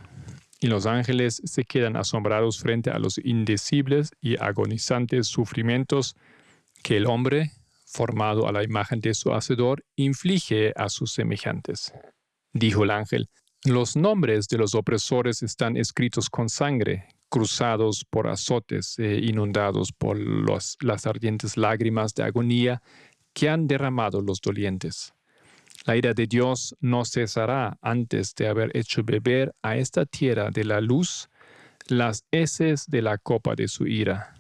[0.64, 6.16] y los ángeles se quedan asombrados frente a los indecibles y agonizantes sufrimientos
[6.82, 7.52] que el hombre,
[7.86, 11.94] formado a la imagen de su Hacedor, inflige a sus semejantes.
[12.54, 13.30] Dijo el ángel,
[13.66, 20.18] los nombres de los opresores están escritos con sangre, cruzados por azotes e inundados por
[20.18, 22.82] las ardientes lágrimas de agonía
[23.34, 25.13] que han derramado los dolientes.
[25.86, 30.64] La ira de Dios no cesará antes de haber hecho beber a esta tierra de
[30.64, 31.30] la luz
[31.88, 34.34] las heces de la copa de su ira,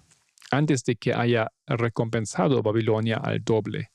[0.51, 3.91] antes de que haya recompensado Babilonia al doble.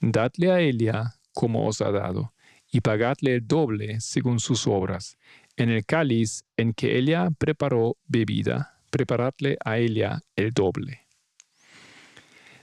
[0.00, 2.32] Dadle a Elia como os ha dado,
[2.70, 5.16] y pagadle el doble según sus obras.
[5.56, 11.06] En el cáliz en que Elia preparó bebida, preparadle a Elia el doble.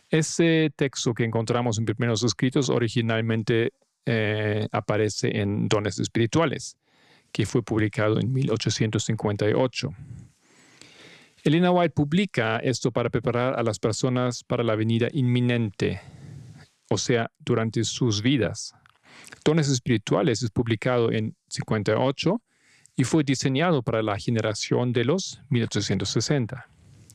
[0.09, 3.71] Ese texto que encontramos en primeros escritos originalmente
[4.05, 6.77] eh, aparece en Dones Espirituales,
[7.31, 9.89] que fue publicado en 1858.
[11.43, 16.01] Elena White publica esto para preparar a las personas para la venida inminente,
[16.89, 18.75] o sea, durante sus vidas.
[19.43, 22.41] Dones Espirituales es publicado en 58
[22.95, 26.67] y fue diseñado para la generación de los 1860.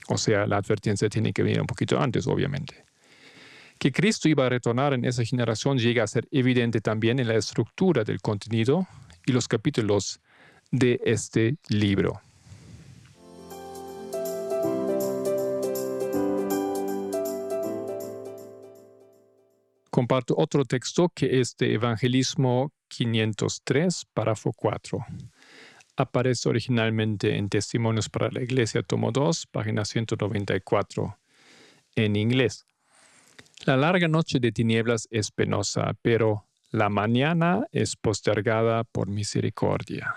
[0.09, 2.86] O sea, la advertencia tiene que venir un poquito antes, obviamente.
[3.79, 7.35] Que Cristo iba a retornar en esa generación llega a ser evidente también en la
[7.35, 8.87] estructura del contenido
[9.27, 10.21] y los capítulos
[10.71, 12.21] de este libro.
[19.91, 24.99] Comparto otro texto que es de Evangelismo 503, párrafo 4.
[25.97, 31.19] Aparece originalmente en Testimonios para la Iglesia, tomo 2, página 194,
[31.95, 32.67] en inglés.
[33.67, 40.15] La larga noche de tinieblas es penosa, pero la mañana es postergada por misericordia.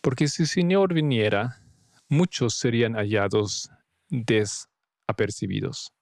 [0.00, 1.60] Porque si el Señor viniera,
[2.08, 3.70] muchos serían hallados
[4.08, 5.92] desapercibidos.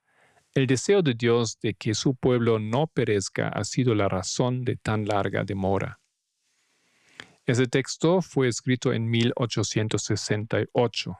[0.54, 4.76] El deseo de Dios de que su pueblo no perezca ha sido la razón de
[4.76, 6.00] tan larga demora.
[7.44, 11.18] Ese texto fue escrito en 1868.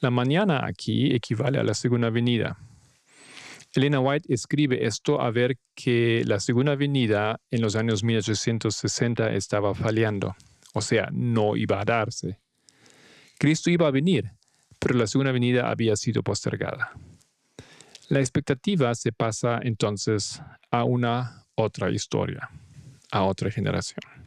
[0.00, 2.58] La mañana aquí equivale a la segunda venida.
[3.76, 9.74] Elena White escribe esto a ver que la segunda venida en los años 1860 estaba
[9.74, 10.34] fallando,
[10.72, 12.40] o sea, no iba a darse.
[13.38, 14.32] Cristo iba a venir,
[14.78, 16.92] pero la segunda venida había sido postergada.
[18.08, 22.48] La expectativa se pasa entonces a una otra historia,
[23.10, 24.25] a otra generación.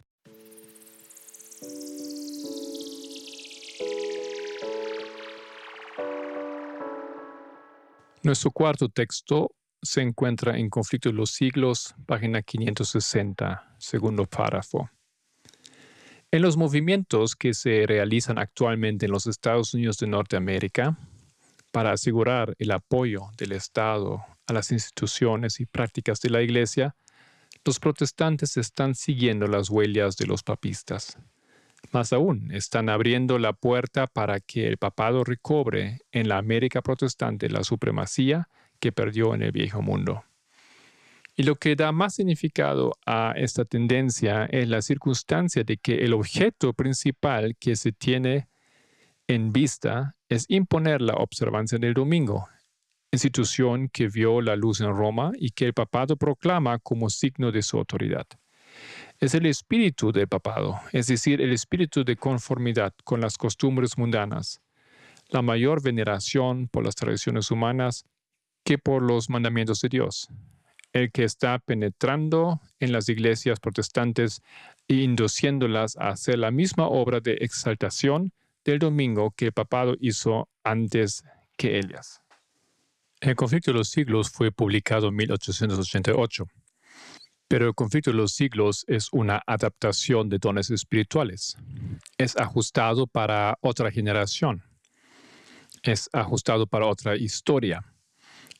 [8.21, 14.89] Nuestro cuarto texto se encuentra en Conflicto de los Siglos, página 560, segundo párrafo.
[16.29, 20.97] En los movimientos que se realizan actualmente en los Estados Unidos de Norteamérica
[21.71, 26.97] para asegurar el apoyo del Estado a las instituciones y prácticas de la Iglesia,
[27.63, 31.17] los protestantes están siguiendo las huellas de los papistas.
[31.91, 37.49] Más aún, están abriendo la puerta para que el papado recobre en la América protestante
[37.49, 38.49] la supremacía
[38.79, 40.23] que perdió en el viejo mundo.
[41.35, 46.13] Y lo que da más significado a esta tendencia es la circunstancia de que el
[46.13, 48.49] objeto principal que se tiene
[49.27, 52.49] en vista es imponer la observancia del domingo,
[53.11, 57.61] institución que vio la luz en Roma y que el papado proclama como signo de
[57.61, 58.27] su autoridad
[59.19, 64.61] es el espíritu del papado, es decir, el espíritu de conformidad con las costumbres mundanas,
[65.29, 68.05] la mayor veneración por las tradiciones humanas
[68.63, 70.29] que por los mandamientos de Dios,
[70.93, 74.41] el que está penetrando en las iglesias protestantes
[74.87, 78.31] e induciéndolas a hacer la misma obra de exaltación
[78.65, 81.23] del domingo que el papado hizo antes
[81.57, 82.21] que ellas.
[83.21, 86.47] El conflicto de los siglos fue publicado en 1888
[87.49, 91.57] pero el conflicto de los siglos es una adaptación de dones espirituales.
[92.19, 94.63] Es ajustado para otra generación.
[95.81, 97.83] Es ajustado para otra historia.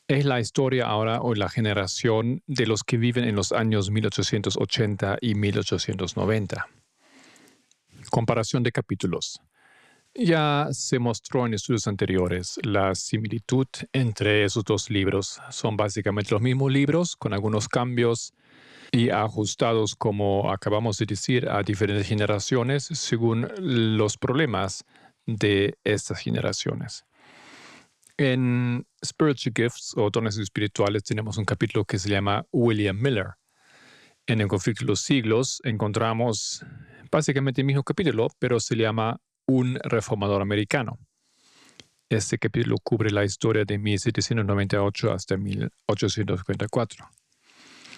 [0.08, 5.18] Es la historia ahora o la generación de los que viven en los años 1880
[5.20, 6.66] y 1890.
[8.10, 9.40] Comparación de capítulos.
[10.16, 15.40] Ya se mostró en estudios anteriores la similitud entre esos dos libros.
[15.50, 18.34] Son básicamente los mismos libros con algunos cambios
[18.92, 24.84] y ajustados, como acabamos de decir, a diferentes generaciones según los problemas
[25.26, 27.04] de estas generaciones.
[28.16, 33.34] En Spiritual Gifts o dones espirituales tenemos un capítulo que se llama William Miller.
[34.26, 36.64] En el conflicto de los siglos encontramos
[37.10, 40.98] básicamente el mismo capítulo, pero se llama Un reformador americano.
[42.10, 47.08] Este capítulo cubre la historia de 1798 hasta 1854.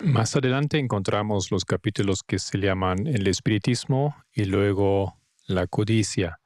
[0.01, 5.17] Más adelante encontramos los capítulos que se llaman el espiritismo y luego
[5.47, 6.41] la codicia.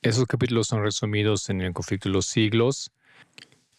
[0.00, 2.90] Esos capítulos son resumidos en el conflicto de los siglos,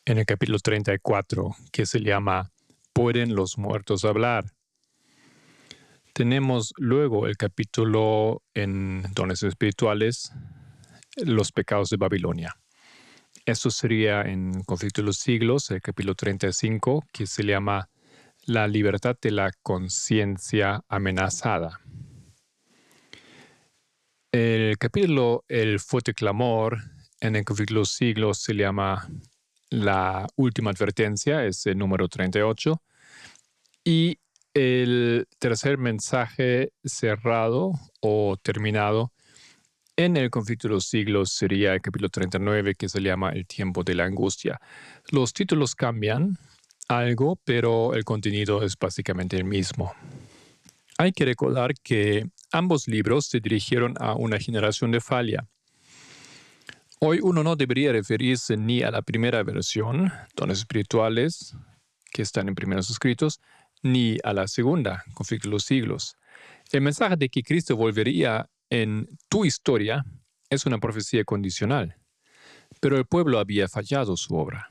[0.05, 2.51] en el capítulo 34, que se llama
[2.93, 4.45] ¿Pueden los muertos hablar?
[6.13, 10.31] Tenemos luego el capítulo en dones espirituales,
[11.17, 12.55] los pecados de Babilonia.
[13.45, 17.89] Esto sería en Conflicto de los Siglos, el capítulo 35, que se llama
[18.45, 21.79] la libertad de la conciencia amenazada.
[24.31, 26.79] El capítulo El fuerte clamor
[27.21, 29.07] en el los siglos se llama
[29.69, 32.81] La última advertencia, es el número 38.
[33.85, 34.19] Y
[34.53, 39.13] el tercer mensaje cerrado o terminado
[39.95, 43.83] en el conflicto de los siglos sería el capítulo 39 que se llama El tiempo
[43.83, 44.59] de la angustia.
[45.11, 46.37] Los títulos cambian,
[46.88, 49.93] algo, pero el contenido es básicamente el mismo.
[50.97, 55.47] Hay que recordar que ambos libros se dirigieron a una generación de falla.
[56.99, 61.55] Hoy uno no debería referirse ni a la primera versión, dones espirituales,
[62.11, 63.41] que están en primeros escritos,
[63.81, 66.15] ni a la segunda, conflicto de los siglos.
[66.71, 70.05] El mensaje de que Cristo volvería en tu historia
[70.49, 71.97] es una profecía condicional,
[72.79, 74.69] pero el pueblo había fallado su obra.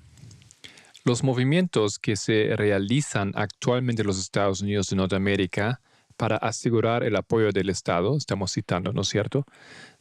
[1.04, 5.80] Los movimientos que se realizan actualmente en los Estados Unidos de Norteamérica
[6.16, 9.44] para asegurar el apoyo del Estado, estamos citando, ¿no es cierto?,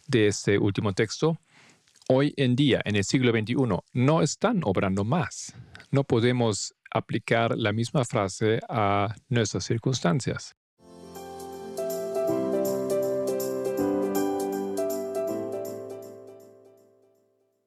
[0.08, 1.40] de este último texto,
[2.08, 3.56] hoy en día, en el siglo XXI,
[3.94, 5.56] no están obrando más.
[5.90, 10.56] No podemos aplicar la misma frase a nuestras circunstancias.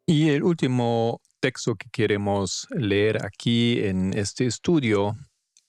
[0.06, 5.14] Y el último texto que queremos leer aquí en este estudio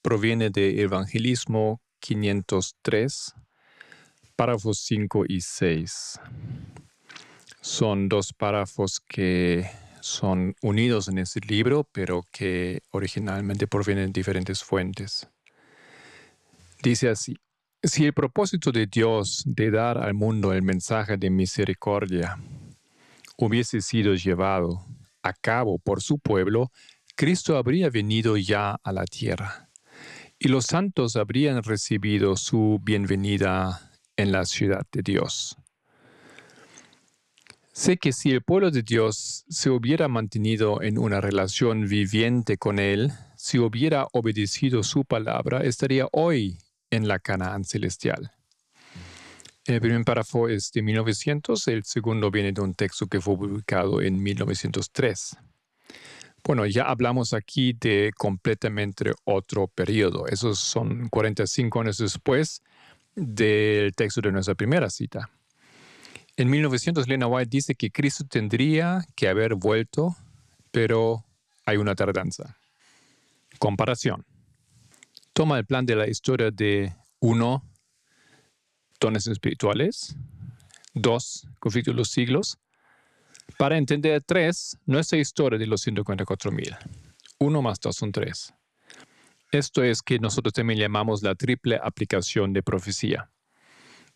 [0.00, 3.34] proviene de Evangelismo 503,
[4.36, 6.18] párrafos 5 y 6.
[7.60, 9.68] Son dos párrafos que
[10.00, 15.28] son unidos en este libro, pero que originalmente provienen de diferentes fuentes.
[16.82, 17.36] Dice así,
[17.82, 22.38] si el propósito de Dios de dar al mundo el mensaje de misericordia
[23.36, 24.86] hubiese sido llevado
[25.26, 26.70] a cabo por su pueblo,
[27.16, 29.70] Cristo habría venido ya a la tierra
[30.38, 35.56] y los santos habrían recibido su bienvenida en la ciudad de Dios.
[37.72, 42.78] Sé que si el pueblo de Dios se hubiera mantenido en una relación viviente con
[42.78, 46.58] Él, si hubiera obedecido su palabra, estaría hoy
[46.90, 48.35] en la Canaán celestial.
[49.66, 54.00] El primer párrafo es de 1900, el segundo viene de un texto que fue publicado
[54.00, 55.36] en 1903.
[56.44, 60.28] Bueno, ya hablamos aquí de completamente otro periodo.
[60.28, 62.62] Esos son 45 años después
[63.16, 65.30] del texto de nuestra primera cita.
[66.36, 70.14] En 1900, Lena White dice que Cristo tendría que haber vuelto,
[70.70, 71.24] pero
[71.64, 72.56] hay una tardanza.
[73.58, 74.24] Comparación.
[75.32, 77.64] Toma el plan de la historia de uno,
[79.00, 80.16] dones espirituales,
[80.94, 82.58] dos, conflicto de los siglos,
[83.58, 86.76] para entender tres, nuestra historia de los 144.000.
[87.38, 88.52] Uno más dos son tres.
[89.52, 93.30] Esto es que nosotros también llamamos la triple aplicación de profecía.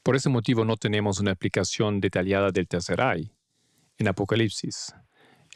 [0.03, 3.31] Por ese motivo no tenemos una aplicación detallada del tercer ay
[3.99, 4.95] en Apocalipsis.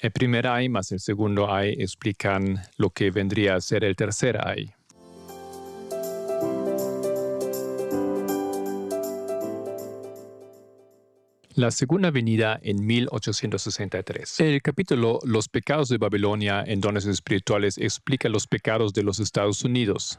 [0.01, 4.39] El primer ay más el segundo ay explican lo que vendría a ser el tercer
[4.47, 4.73] ay.
[11.57, 14.41] La segunda venida en 1863.
[14.41, 19.63] El capítulo Los pecados de Babilonia en dones espirituales explica los pecados de los Estados
[19.63, 20.19] Unidos.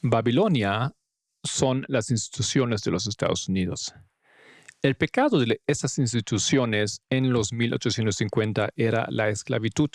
[0.00, 0.96] Babilonia
[1.44, 3.94] son las instituciones de los Estados Unidos.
[4.82, 9.90] El pecado de esas instituciones en los 1850 era la esclavitud.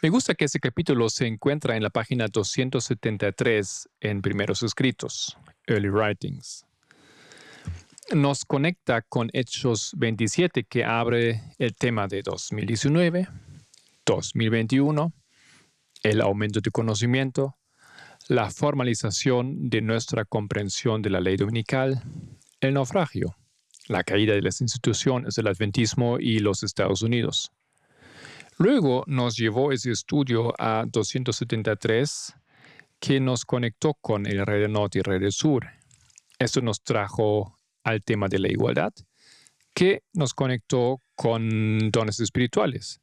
[0.00, 5.90] Me gusta que ese capítulo se encuentra en la página 273 en Primeros Escritos, Early
[5.90, 6.64] Writings
[8.14, 13.28] nos conecta con Hechos 27 que abre el tema de 2019,
[14.06, 15.12] 2021,
[16.02, 17.56] el aumento de conocimiento,
[18.28, 22.02] la formalización de nuestra comprensión de la ley dominical,
[22.60, 23.36] el naufragio,
[23.88, 27.52] la caída de las instituciones del adventismo y los Estados Unidos.
[28.58, 32.34] Luego nos llevó ese estudio a 273
[32.98, 35.66] que nos conectó con el rey del norte y el rey del sur.
[36.38, 37.57] Esto nos trajo
[37.88, 38.92] al tema de la igualdad,
[39.74, 43.00] que nos conectó con dones espirituales,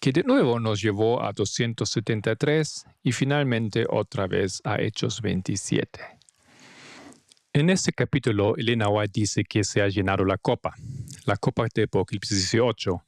[0.00, 6.00] que de nuevo nos llevó a 273 y finalmente otra vez a Hechos 27.
[7.52, 10.74] En este capítulo, Elena White dice que se ha llenado la copa,
[11.24, 13.02] la copa de Apocalipsis 18.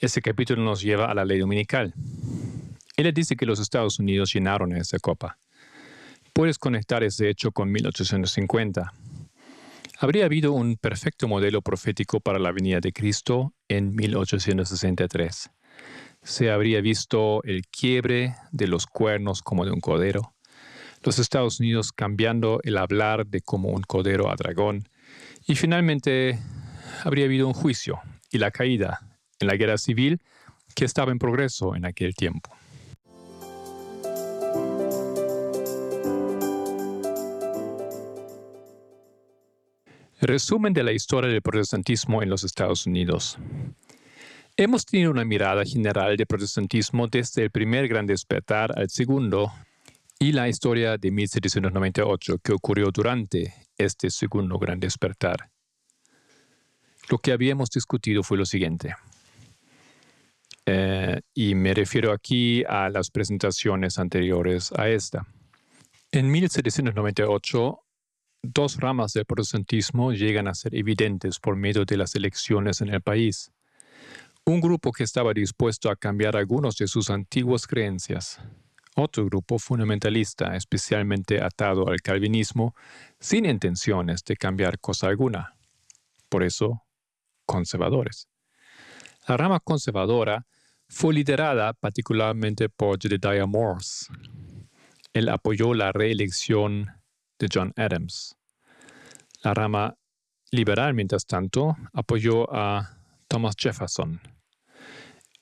[0.00, 1.94] Ese capítulo nos lleva a la ley dominical.
[2.96, 5.38] Ella dice que los Estados Unidos llenaron esa copa.
[6.32, 8.92] Puedes conectar ese hecho con 1850
[9.98, 15.50] habría habido un perfecto modelo profético para la venida de Cristo en 1863.
[16.22, 20.34] Se habría visto el quiebre de los cuernos como de un codero,
[21.02, 24.88] los Estados Unidos cambiando el hablar de como un codero a dragón,
[25.46, 26.38] y finalmente
[27.04, 30.20] habría habido un juicio y la caída en la guerra civil
[30.74, 32.50] que estaba en progreso en aquel tiempo.
[40.26, 43.36] Resumen de la historia del protestantismo en los Estados Unidos.
[44.56, 49.52] Hemos tenido una mirada general del protestantismo desde el primer gran despertar al segundo
[50.18, 55.50] y la historia de 1798 que ocurrió durante este segundo gran despertar.
[57.10, 58.94] Lo que habíamos discutido fue lo siguiente.
[60.64, 65.26] Eh, y me refiero aquí a las presentaciones anteriores a esta.
[66.12, 67.83] En 1798,
[68.44, 73.00] dos ramas del protestantismo llegan a ser evidentes por medio de las elecciones en el
[73.00, 73.50] país.
[74.44, 78.40] Un grupo que estaba dispuesto a cambiar algunos de sus antiguas creencias.
[78.94, 82.74] Otro grupo fundamentalista, especialmente atado al calvinismo,
[83.18, 85.56] sin intenciones de cambiar cosa alguna.
[86.28, 86.82] Por eso,
[87.46, 88.28] conservadores.
[89.26, 90.46] La rama conservadora
[90.88, 94.12] fue liderada particularmente por Jedediah Morse.
[95.14, 96.90] Él apoyó la reelección
[97.52, 98.36] John Adams.
[99.42, 99.96] La rama
[100.50, 102.96] liberal, mientras tanto, apoyó a
[103.28, 104.20] Thomas Jefferson,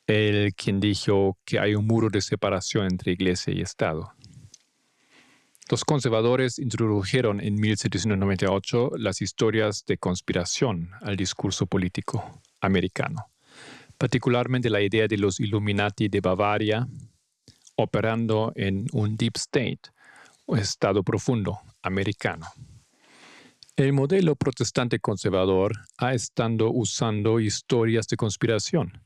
[0.07, 4.13] el quien dijo que hay un muro de separación entre iglesia y Estado.
[5.71, 13.27] Los conservadores introdujeron en 1798 las historias de conspiración al discurso político americano,
[13.97, 16.89] particularmente la idea de los Illuminati de Bavaria
[17.77, 19.81] operando en un deep state
[20.47, 22.47] o estado profundo americano.
[23.77, 29.03] El modelo protestante conservador ha estado usando historias de conspiración.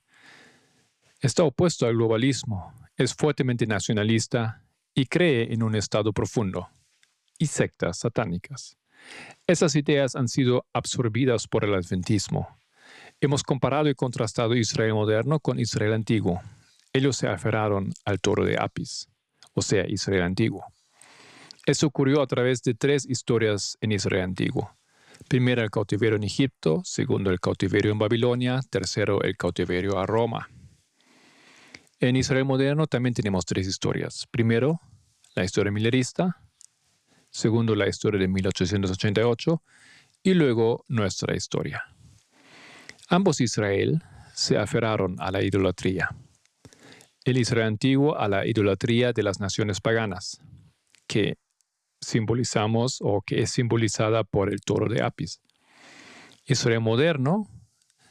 [1.21, 4.65] Está opuesto al globalismo, es fuertemente nacionalista
[4.95, 6.69] y cree en un estado profundo
[7.39, 8.77] y sectas satánicas.
[9.47, 12.49] Esas ideas han sido absorbidas por el adventismo.
[13.21, 16.41] Hemos comparado y contrastado Israel moderno con Israel antiguo.
[16.93, 19.09] Ellos se aferraron al toro de Apis,
[19.53, 20.65] o sea, Israel antiguo.
[21.67, 24.71] Eso ocurrió a través de tres historias en Israel antiguo.
[25.29, 30.49] Primero el cautiverio en Egipto, segundo el cautiverio en Babilonia, tercero el cautiverio a Roma.
[31.99, 34.29] En Israel moderno también tenemos tres historias.
[34.31, 34.81] Primero,
[35.35, 36.41] la historia milerista.
[37.31, 39.61] Segundo, la historia de 1888.
[40.23, 41.83] Y luego, nuestra historia.
[43.09, 44.05] Ambos Israel
[44.35, 46.11] se aferraron a la idolatría.
[47.25, 50.41] El Israel antiguo a la idolatría de las naciones paganas,
[51.09, 51.39] que
[52.01, 55.41] simbolizamos o que es simbolizada por el toro de Apis.
[56.45, 57.49] Israel moderno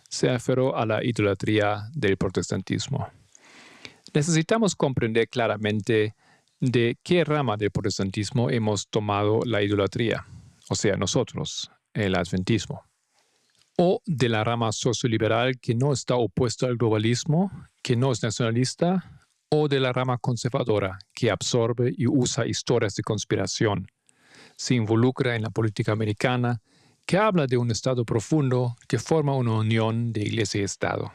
[0.10, 3.08] se aferró a la idolatría del protestantismo.
[4.14, 6.16] Necesitamos comprender claramente
[6.60, 10.26] de qué rama del protestantismo hemos tomado la idolatría,
[10.70, 12.84] o sea, nosotros, el adventismo,
[13.78, 17.52] o de la rama socioliberal que no está opuesta al globalismo,
[17.84, 23.04] que no es nacionalista, o de la rama conservadora que absorbe y usa historias de
[23.04, 23.88] conspiración,
[24.58, 26.62] se involucra en la política americana,
[27.06, 31.14] que habla de un Estado profundo que forma una unión de iglesia y Estado.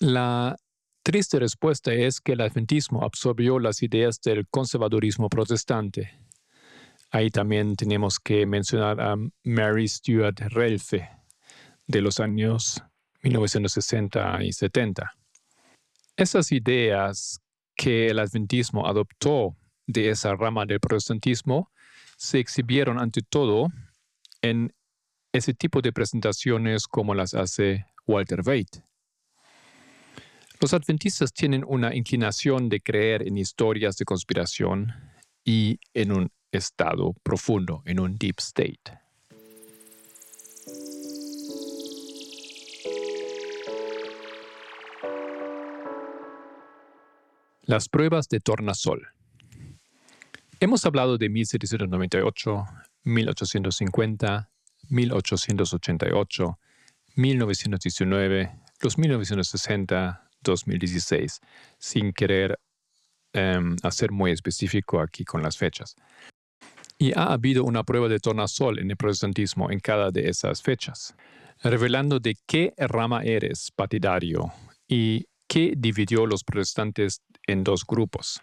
[0.00, 0.56] La
[1.02, 6.18] triste respuesta es que el adventismo absorbió las ideas del conservadurismo protestante.
[7.10, 11.08] Ahí también tenemos que mencionar a Mary Stuart Relfe
[11.86, 12.82] de los años
[13.22, 15.17] 1960 y 70.
[16.18, 17.40] Esas ideas
[17.76, 19.56] que el adventismo adoptó
[19.86, 21.70] de esa rama del protestantismo
[22.16, 23.68] se exhibieron ante todo
[24.42, 24.74] en
[25.32, 28.82] ese tipo de presentaciones como las hace Walter Waite.
[30.60, 34.92] Los adventistas tienen una inclinación de creer en historias de conspiración
[35.44, 39.07] y en un estado profundo, en un deep state.
[47.68, 49.08] Las pruebas de tornasol.
[50.58, 52.64] Hemos hablado de 1798,
[53.04, 54.50] 1850,
[54.88, 56.58] 1888,
[57.14, 61.40] 1919, los 1960, 2016,
[61.78, 62.58] sin querer
[63.34, 65.94] um, hacer muy específico aquí con las fechas.
[66.96, 71.14] Y ha habido una prueba de tornasol en el protestantismo en cada de esas fechas,
[71.62, 74.54] revelando de qué rama eres partidario
[74.88, 78.40] y qué dividió los protestantes en dos grupos.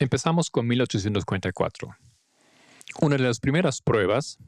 [0.00, 1.96] Empezamos con 1844.
[3.00, 4.38] Una de las primeras pruebas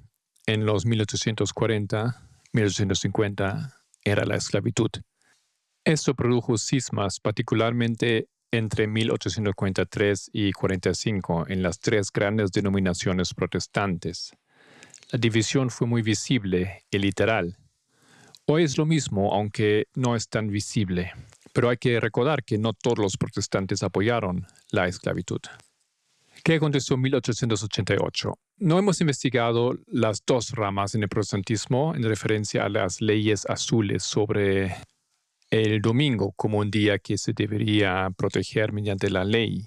[0.47, 4.91] en los 1840-1850 era la esclavitud.
[5.85, 14.33] Esto produjo cismas particularmente entre 1843 y 45 en las tres grandes denominaciones protestantes.
[15.13, 17.57] La división fue muy visible y literal.
[18.47, 21.13] Hoy es lo mismo, aunque no es tan visible,
[21.53, 25.41] pero hay que recordar que no todos los protestantes apoyaron la esclavitud.
[26.43, 28.35] ¿Qué aconteció en 1888?
[28.59, 34.03] No hemos investigado las dos ramas en el protestantismo en referencia a las leyes azules
[34.03, 34.75] sobre
[35.51, 39.67] el domingo como un día que se debería proteger mediante la ley.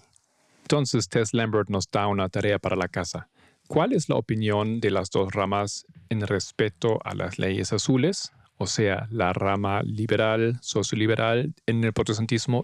[0.63, 3.29] Entonces Tess Lambert nos da una tarea para la casa.
[3.67, 8.67] ¿Cuál es la opinión de las dos ramas en respecto a las leyes azules o
[8.67, 12.63] sea, la rama liberal, socioliberal en el protestantismo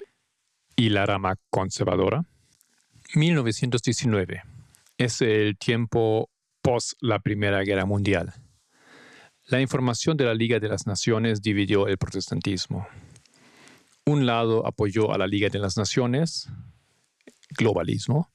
[0.76, 2.24] y la rama conservadora.
[3.16, 4.44] 1919
[4.98, 6.30] es el tiempo
[6.62, 8.34] post la Primera Guerra Mundial.
[9.48, 12.88] La información de la Liga de las Naciones dividió el protestantismo.
[14.06, 16.50] Un lado apoyó a la Liga de las Naciones,
[17.58, 18.32] globalismo,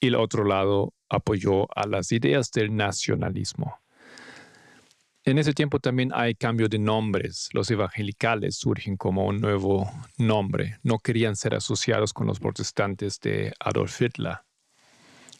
[0.00, 3.78] y el otro lado apoyó a las ideas del nacionalismo.
[5.28, 7.50] En ese tiempo también hay cambio de nombres.
[7.52, 10.78] Los evangelicales surgen como un nuevo nombre.
[10.82, 14.38] No querían ser asociados con los protestantes de Adolf Hitler.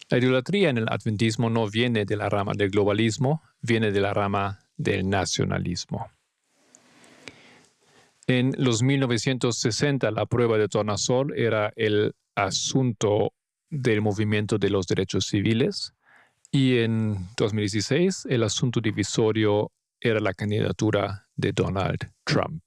[0.09, 4.13] La idolatría en el adventismo no viene de la rama del globalismo, viene de la
[4.13, 6.05] rama del nacionalismo.
[8.27, 13.33] En los 1960 la prueba de tornasol era el asunto
[13.71, 15.95] del movimiento de los derechos civiles
[16.51, 19.71] y en 2016 el asunto divisorio
[20.01, 22.63] era la candidatura de Donald Trump.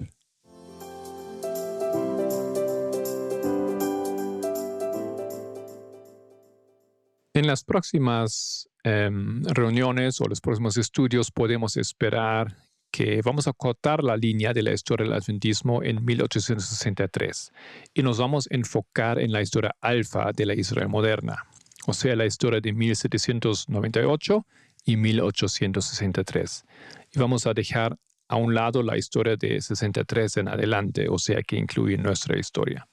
[7.35, 12.55] En las próximas em, reuniones o los próximos estudios podemos esperar
[12.91, 17.53] que vamos a cortar la línea de la historia del adventismo en 1863
[17.95, 21.47] y nos vamos a enfocar en la historia alfa de la Israel moderna,
[21.87, 24.47] o sea, la historia de 1798
[24.85, 26.65] y 1863.
[27.13, 27.97] Y vamos a dejar
[28.29, 32.89] a un lado la historia de 63 en adelante, o sea, que incluye nuestra historia.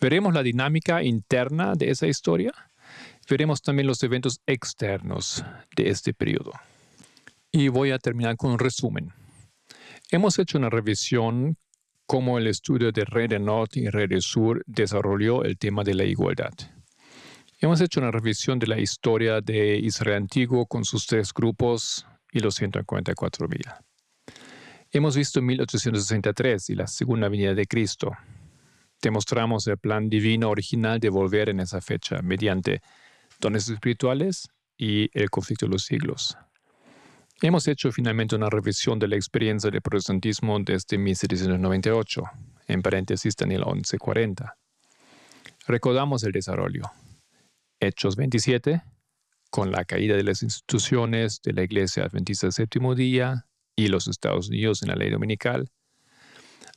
[0.00, 2.52] Veremos la dinámica interna de esa historia
[3.28, 5.44] veremos también los eventos externos
[5.76, 6.52] de este periodo.
[7.50, 9.12] Y voy a terminar con un resumen.
[10.10, 11.56] Hemos hecho una revisión
[12.06, 15.94] cómo el estudio de Red de Norte y Red de Sur desarrolló el tema de
[15.94, 16.52] la igualdad.
[17.58, 22.06] Hemos hecho una revisión de la historia de Israel antiguo con sus tres grupos
[22.36, 23.64] y los 144 mil.
[24.90, 28.12] Hemos visto 1863 y la segunda venida de Cristo.
[29.00, 32.82] Demostramos el plan divino original de volver en esa fecha mediante
[33.40, 36.36] dones espirituales y el conflicto de los siglos.
[37.40, 42.22] Hemos hecho finalmente una revisión de la experiencia del protestantismo desde 1798,
[42.68, 44.56] en paréntesis Daniel 1140.
[45.66, 46.82] Recordamos el desarrollo.
[47.80, 48.82] Hechos 27,
[49.56, 54.06] con la caída de las instituciones de la Iglesia Adventista del Séptimo Día y los
[54.06, 55.70] Estados Unidos en la ley dominical.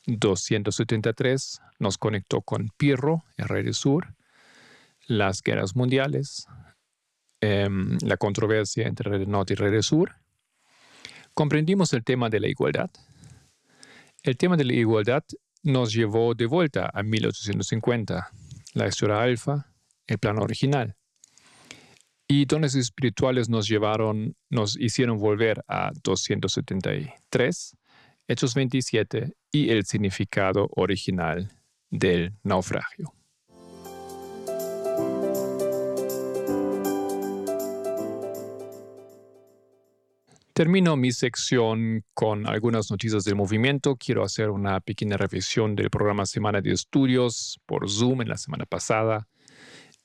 [0.08, 4.16] 273 nos conectó con Pirro, el rey sur,
[5.08, 6.48] las guerras mundiales,
[7.42, 10.16] em, la controversia entre el norte y sur.
[11.34, 12.92] Comprendimos el tema de la igualdad.
[14.24, 15.26] El tema de la igualdad
[15.64, 18.32] nos llevó de vuelta a 1850,
[18.74, 19.66] la historia alfa,
[20.08, 20.96] el plan original.
[22.32, 27.76] Y dones espirituales nos llevaron, nos hicieron volver a 273,
[28.28, 31.52] Hechos 27 y el significado original
[31.90, 33.12] del naufragio.
[40.54, 43.96] Termino mi sección con algunas noticias del movimiento.
[43.96, 48.68] Quiero hacer una pequeña revisión del programa Semana de Estudios por Zoom en la semana
[48.68, 49.28] pasada.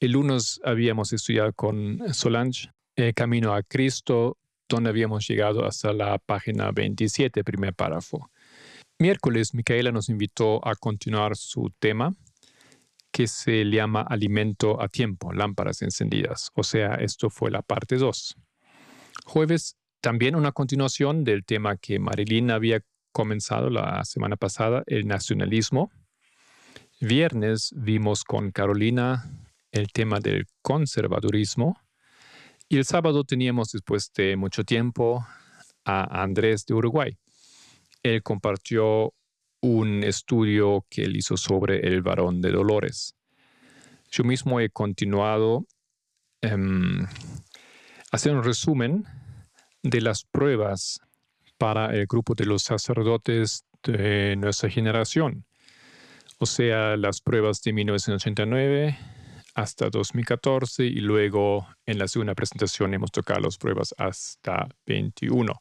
[0.00, 4.36] El lunes habíamos estudiado con Solange el Camino a Cristo,
[4.68, 8.30] donde habíamos llegado hasta la página 27, primer párrafo.
[8.98, 12.14] Miércoles, Micaela nos invitó a continuar su tema,
[13.12, 16.50] que se llama Alimento a Tiempo, lámparas encendidas.
[16.54, 18.36] O sea, esto fue la parte 2.
[19.26, 22.82] Jueves, también una continuación del tema que Marilyn había
[23.12, 25.90] comenzado la semana pasada, el nacionalismo.
[27.00, 29.43] Viernes vimos con Carolina
[29.74, 31.78] el tema del conservadurismo.
[32.68, 35.26] Y el sábado teníamos, después de mucho tiempo,
[35.84, 37.18] a Andrés de Uruguay.
[38.02, 39.12] Él compartió
[39.60, 43.16] un estudio que él hizo sobre el varón de Dolores.
[44.10, 45.66] Yo mismo he continuado
[46.40, 46.56] eh,
[48.12, 49.04] hacer un resumen
[49.82, 51.00] de las pruebas
[51.58, 55.44] para el grupo de los sacerdotes de nuestra generación.
[56.38, 58.98] O sea, las pruebas de 1989
[59.54, 65.52] hasta 2014 y luego en la segunda presentación hemos tocado las pruebas hasta 21.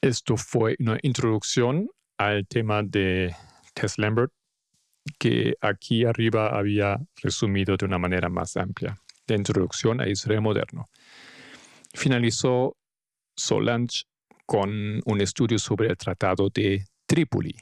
[0.00, 1.88] Esto fue una introducción
[2.18, 3.34] al tema de
[3.74, 4.32] Tess Lambert
[5.18, 10.90] que aquí arriba había resumido de una manera más amplia, de introducción a Israel moderno.
[11.94, 12.76] Finalizó
[13.36, 14.04] Solange
[14.44, 17.54] con un estudio sobre el Tratado de Trípoli.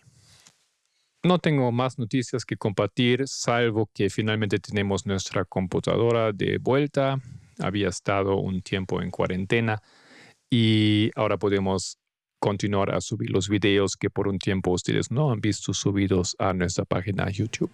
[1.24, 7.20] No tengo más noticias que compartir, salvo que finalmente tenemos nuestra computadora de vuelta.
[7.58, 9.82] Había estado un tiempo en cuarentena
[10.50, 11.98] y ahora podemos
[12.38, 16.52] continuar a subir los videos que por un tiempo ustedes no han visto subidos a
[16.52, 17.70] nuestra página YouTube.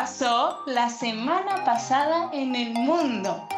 [0.00, 3.48] Pasó la semana pasada en el mundo?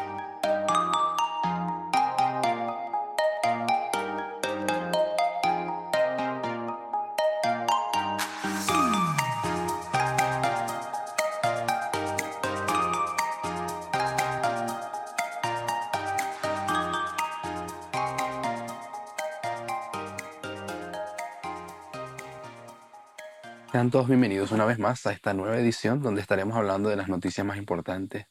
[23.81, 27.09] Sean todos bienvenidos una vez más a esta nueva edición donde estaremos hablando de las
[27.09, 28.27] noticias más importantes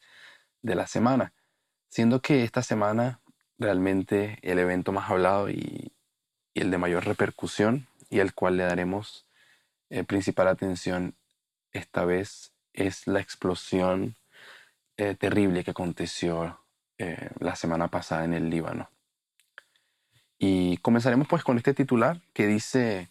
[0.61, 1.33] de la semana.
[1.89, 3.19] Siendo que esta semana
[3.57, 5.91] realmente el evento más hablado y,
[6.53, 9.27] y el de mayor repercusión y al cual le daremos
[9.89, 11.15] eh, principal atención
[11.73, 14.15] esta vez es la explosión
[14.95, 16.61] eh, terrible que aconteció
[16.97, 18.89] eh, la semana pasada en el Líbano.
[20.37, 23.09] Y comenzaremos pues con este titular que dice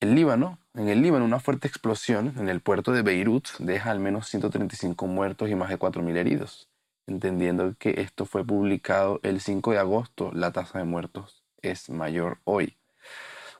[0.00, 4.00] el Líbano, en el Líbano, una fuerte explosión en el puerto de Beirut deja al
[4.00, 6.70] menos 135 muertos y más de 4.000 heridos.
[7.06, 12.38] Entendiendo que esto fue publicado el 5 de agosto, la tasa de muertos es mayor
[12.44, 12.78] hoy.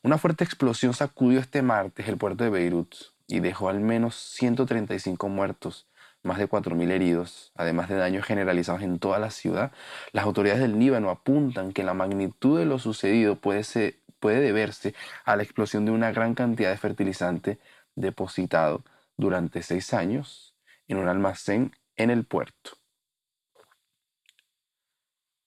[0.02, 2.94] Una fuerte explosión sacudió este martes el puerto de Beirut
[3.26, 5.88] y dejó al menos 135 muertos,
[6.22, 9.72] más de 4.000 heridos, además de daños generalizados en toda la ciudad.
[10.12, 14.94] Las autoridades del Líbano apuntan que la magnitud de lo sucedido puede ser puede deberse
[15.24, 17.58] a la explosión de una gran cantidad de fertilizante
[17.96, 18.84] depositado
[19.16, 20.54] durante seis años
[20.86, 22.72] en un almacén en el puerto.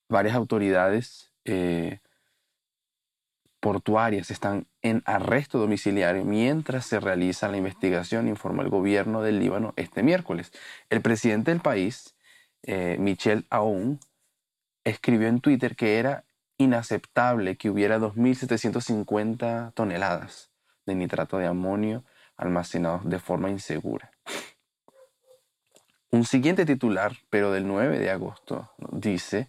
[0.10, 2.00] Varias autoridades eh,
[3.60, 9.74] portuarias están en arresto domiciliario mientras se realiza la investigación, informa el gobierno del Líbano
[9.78, 10.52] este miércoles.
[10.90, 12.16] El presidente del país,
[12.64, 14.00] eh, Michel Aoun,
[14.84, 16.26] escribió en Twitter que era
[16.64, 20.52] inaceptable que hubiera 2.750 toneladas
[20.86, 22.04] de nitrato de amonio
[22.38, 24.12] almacenados de forma insegura.
[26.10, 29.48] Un siguiente titular, pero del 9 de agosto, dice,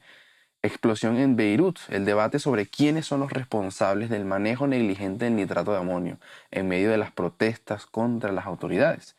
[0.63, 5.73] explosión en Beirut, el debate sobre quiénes son los responsables del manejo negligente del nitrato
[5.73, 6.19] de amonio
[6.51, 9.17] en medio de las protestas contra las autoridades.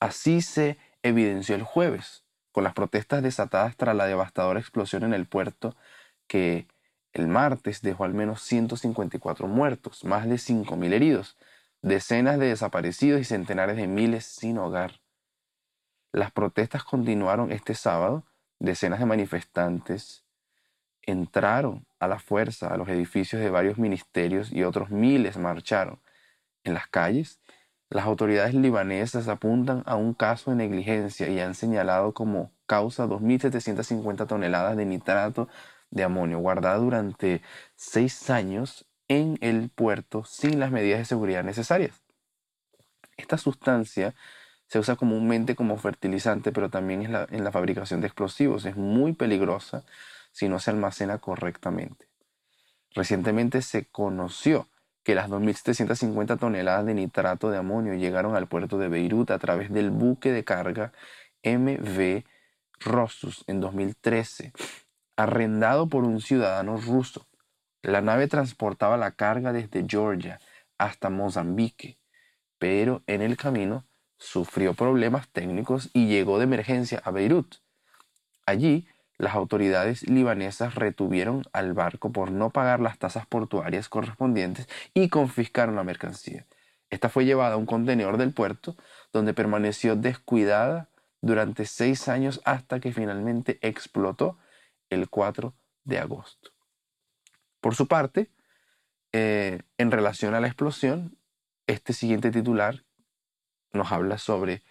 [0.00, 5.26] Así se evidenció el jueves, con las protestas desatadas tras la devastadora explosión en el
[5.26, 5.74] puerto
[6.26, 6.66] que
[7.12, 11.36] el martes dejó al menos 154 muertos, más de 5.000 heridos,
[11.82, 15.00] decenas de desaparecidos y centenares de miles sin hogar.
[16.12, 18.24] Las protestas continuaron este sábado.
[18.58, 20.24] Decenas de manifestantes
[21.02, 26.00] entraron a la fuerza a los edificios de varios ministerios y otros miles marcharon.
[26.64, 27.40] En las calles,
[27.90, 34.26] las autoridades libanesas apuntan a un caso de negligencia y han señalado como causa 2.750
[34.26, 35.48] toneladas de nitrato
[35.92, 37.42] de amonio guardada durante
[37.76, 42.02] seis años en el puerto sin las medidas de seguridad necesarias.
[43.16, 44.14] Esta sustancia
[44.66, 48.64] se usa comúnmente como fertilizante, pero también en la, en la fabricación de explosivos.
[48.64, 49.84] Es muy peligrosa
[50.32, 52.08] si no se almacena correctamente.
[52.94, 54.68] Recientemente se conoció
[55.02, 59.70] que las 2.750 toneladas de nitrato de amonio llegaron al puerto de Beirut a través
[59.70, 60.92] del buque de carga
[61.44, 62.24] MV
[62.80, 64.52] Rossus en 2013
[65.16, 67.26] arrendado por un ciudadano ruso.
[67.82, 70.40] La nave transportaba la carga desde Georgia
[70.78, 71.98] hasta Mozambique,
[72.58, 73.84] pero en el camino
[74.18, 77.56] sufrió problemas técnicos y llegó de emergencia a Beirut.
[78.46, 78.86] Allí,
[79.18, 85.76] las autoridades libanesas retuvieron al barco por no pagar las tasas portuarias correspondientes y confiscaron
[85.76, 86.46] la mercancía.
[86.90, 88.76] Esta fue llevada a un contenedor del puerto,
[89.12, 90.88] donde permaneció descuidada
[91.20, 94.38] durante seis años hasta que finalmente explotó
[94.92, 96.50] el 4 de agosto.
[97.60, 98.30] Por su parte,
[99.12, 101.16] eh, en relación a la explosión,
[101.66, 102.84] este siguiente titular
[103.72, 104.62] nos habla sobre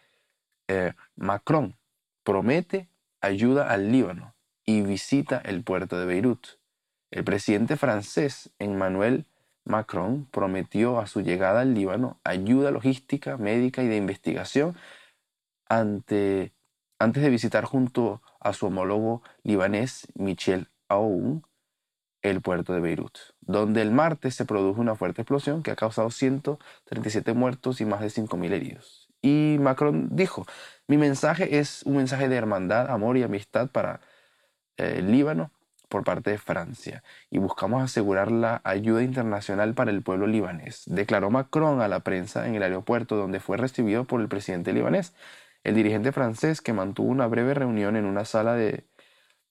[0.67, 1.78] eh, Macron
[2.24, 6.47] promete ayuda al Líbano y visita el puerto de Beirut.
[7.11, 9.26] El presidente francés Emmanuel
[9.63, 14.76] Macron prometió a su llegada al Líbano ayuda logística, médica y de investigación
[15.67, 16.53] ante
[16.99, 21.44] antes de visitar junto a su homólogo libanés Michel Aoun
[22.22, 26.12] el puerto de Beirut, donde el martes se produjo una fuerte explosión que ha causado
[26.12, 29.10] 137 muertos y más de 5.000 heridos.
[29.22, 30.46] Y Macron dijo,
[30.88, 34.02] mi mensaje es un mensaje de hermandad, amor y amistad para
[34.78, 35.52] eh, el Líbano
[35.89, 41.30] por parte de Francia y buscamos asegurar la ayuda internacional para el pueblo libanés, declaró
[41.30, 45.14] Macron a la prensa en el aeropuerto donde fue recibido por el presidente libanés.
[45.64, 48.86] El dirigente francés, que mantuvo una breve reunión en una sala de,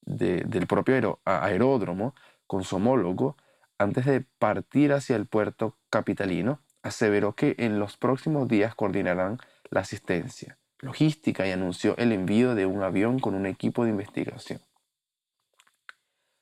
[0.02, 2.14] del propio aeródromo,
[2.46, 3.36] con su homólogo,
[3.78, 9.38] antes de partir hacia el puerto capitalino, aseveró que en los próximos días coordinarán
[9.70, 14.60] la asistencia logística y anunció el envío de un avión con un equipo de investigación.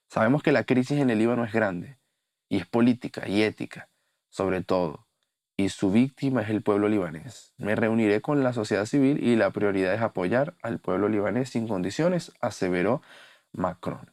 [0.09, 1.99] Sabemos que la crisis en el Líbano es grande
[2.49, 3.89] y es política y ética,
[4.31, 5.08] sobre todo,
[5.59, 7.53] y su víctima es el pueblo libanés.
[7.59, 11.67] Me reuniré con la sociedad civil y la prioridad es apoyar al pueblo libanés sin
[11.67, 13.03] condiciones, aseveró
[13.53, 14.09] Macron.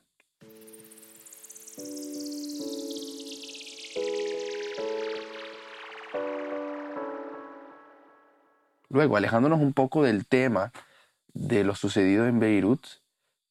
[8.90, 10.72] Luego, alejándonos un poco del tema
[11.36, 12.88] de lo sucedido en Beirut,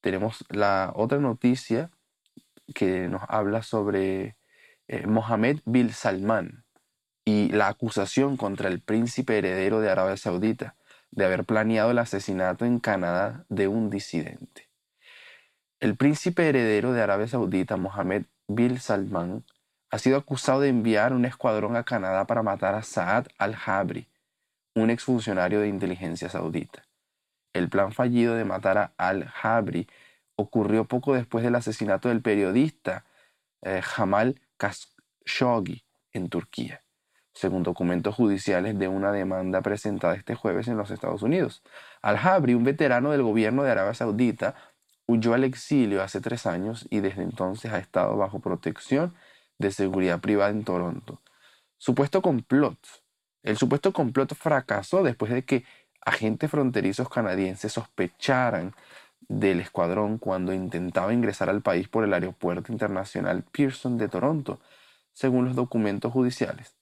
[0.00, 1.90] tenemos la otra noticia
[2.74, 4.36] que nos habla sobre
[4.88, 6.63] eh, Mohammed bin Salman
[7.24, 10.76] y la acusación contra el príncipe heredero de Arabia Saudita
[11.10, 14.68] de haber planeado el asesinato en Canadá de un disidente.
[15.80, 19.44] El príncipe heredero de Arabia Saudita, Mohammed bin Salman,
[19.90, 24.08] ha sido acusado de enviar un escuadrón a Canadá para matar a Saad al-Habri,
[24.74, 26.84] un exfuncionario de inteligencia saudita.
[27.52, 29.86] El plan fallido de matar a al-Habri
[30.36, 33.04] ocurrió poco después del asesinato del periodista
[33.62, 36.82] eh, Jamal Khashoggi en Turquía,
[37.34, 41.62] según documentos judiciales de una demanda presentada este jueves en los Estados Unidos.
[42.02, 44.54] Al-Habri, un veterano del gobierno de Arabia Saudita,
[45.06, 49.14] huyó al exilio hace tres años y desde entonces ha estado bajo protección
[49.58, 51.20] de seguridad privada en Toronto.
[51.76, 52.78] Supuesto complot
[53.44, 55.64] el supuesto complot fracasó después de que
[56.00, 58.74] agentes fronterizos canadienses sospecharan
[59.28, 64.60] del escuadrón cuando intentaba ingresar al país por el aeropuerto internacional Pearson de Toronto,
[65.12, 66.74] según los documentos judiciales.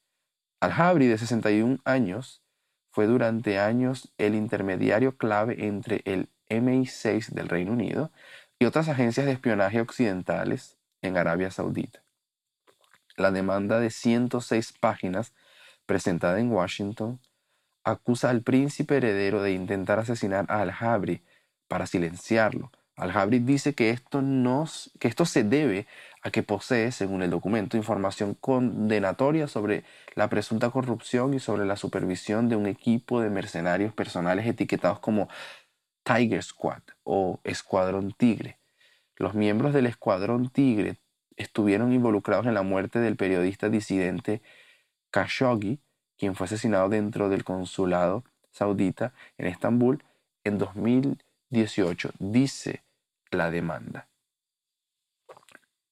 [0.63, 2.41] Al-Habri, de 61 años,
[2.91, 8.11] fue durante años el intermediario clave entre el MI6 del Reino Unido
[8.59, 12.03] y otras agencias de espionaje occidentales en Arabia Saudita.
[13.17, 15.33] La demanda de 106 páginas
[15.85, 17.19] presentada en Washington,
[17.83, 21.23] acusa al príncipe heredero de intentar asesinar a Al-Habri
[21.67, 22.71] para silenciarlo.
[22.95, 24.21] Al-Habri dice que esto,
[24.99, 25.87] que esto se debe
[26.21, 29.83] a que posee, según el documento, información condenatoria sobre
[30.15, 35.27] la presunta corrupción y sobre la supervisión de un equipo de mercenarios personales etiquetados como
[36.03, 38.59] Tiger Squad o Escuadrón Tigre.
[39.15, 40.97] Los miembros del Escuadrón Tigre
[41.35, 44.41] estuvieron involucrados en la muerte del periodista disidente
[45.11, 45.79] Khashoggi,
[46.17, 50.03] quien fue asesinado dentro del consulado saudita en Estambul
[50.43, 50.57] en
[51.53, 52.83] 2018, dice
[53.29, 54.07] la demanda.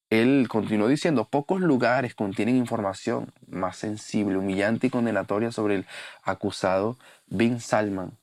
[0.10, 5.86] Él continuó diciendo, pocos lugares contienen información más sensible, humillante y condenatoria sobre el
[6.24, 6.98] acusado
[7.28, 8.18] Bin Salman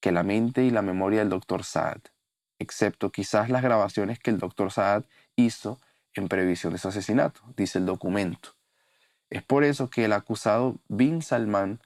[0.00, 2.00] que la mente y la memoria del doctor Saad,
[2.58, 5.04] excepto quizás las grabaciones que el doctor Saad
[5.36, 5.78] hizo
[6.14, 8.54] en previsión de su asesinato, dice el documento.
[9.28, 11.80] Es por eso que el acusado Bin Salman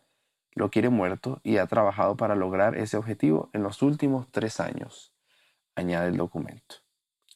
[0.54, 5.12] lo quiere muerto y ha trabajado para lograr ese objetivo en los últimos tres años,
[5.74, 6.76] añade el documento.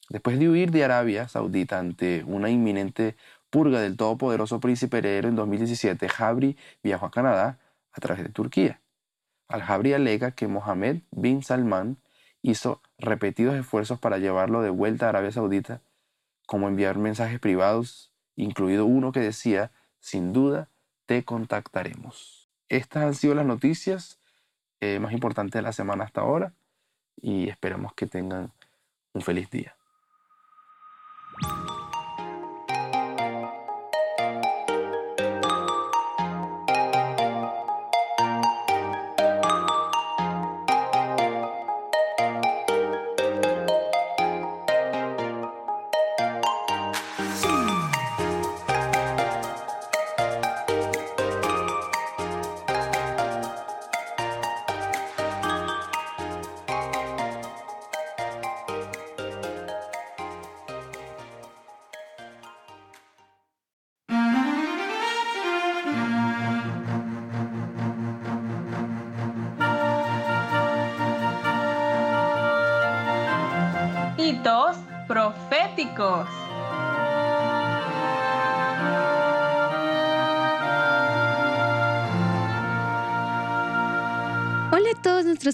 [0.09, 3.17] Después de huir de Arabia Saudita ante una inminente
[3.51, 7.59] purga del todopoderoso príncipe heredero en 2017, Jabri viajó a Canadá
[7.93, 8.81] a través de Turquía.
[9.49, 11.99] Al-Jabri alega que Mohammed bin Salman
[12.43, 15.83] hizo repetidos esfuerzos para llevarlo de vuelta a Arabia Saudita,
[16.47, 20.69] como enviar mensajes privados, incluido uno que decía sin duda
[21.07, 22.48] te contactaremos.
[22.69, 24.21] Estas han sido las noticias
[24.81, 26.55] eh, más importantes de la semana hasta ahora
[27.17, 28.53] y esperamos que tengan
[29.13, 29.78] un feliz día.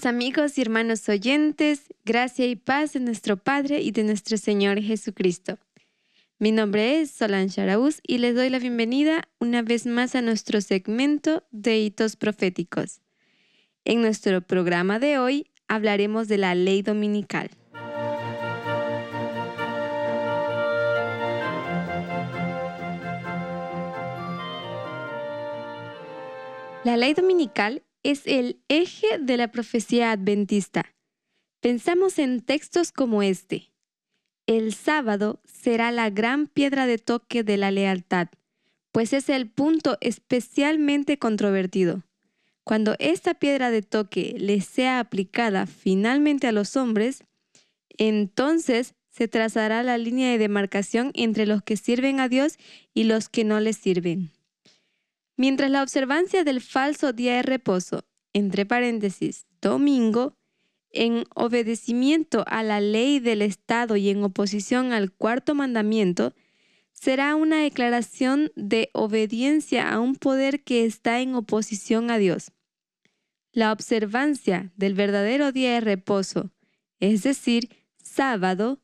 [0.02, 5.58] Amigos y hermanos oyentes, gracia y paz de nuestro Padre y de nuestro Señor Jesucristo.
[6.40, 10.60] Mi nombre es Solange Araúz y les doy la bienvenida una vez más a nuestro
[10.60, 13.02] segmento de hitos proféticos.
[13.84, 17.50] En nuestro programa de hoy hablaremos de la ley dominical.
[26.82, 30.94] La ley dominical es el eje de la profecía adventista.
[31.60, 33.72] Pensamos en textos como este.
[34.46, 38.28] El sábado será la gran piedra de toque de la lealtad,
[38.92, 42.04] pues es el punto especialmente controvertido.
[42.62, 47.24] Cuando esta piedra de toque le sea aplicada finalmente a los hombres,
[47.96, 52.58] entonces se trazará la línea de demarcación entre los que sirven a Dios
[52.92, 54.30] y los que no le sirven.
[55.36, 60.36] Mientras la observancia del falso día de reposo, entre paréntesis, domingo,
[60.90, 66.34] en obedecimiento a la ley del Estado y en oposición al cuarto mandamiento,
[66.92, 72.52] será una declaración de obediencia a un poder que está en oposición a Dios.
[73.52, 76.52] La observancia del verdadero día de reposo,
[77.00, 77.70] es decir,
[78.02, 78.80] sábado,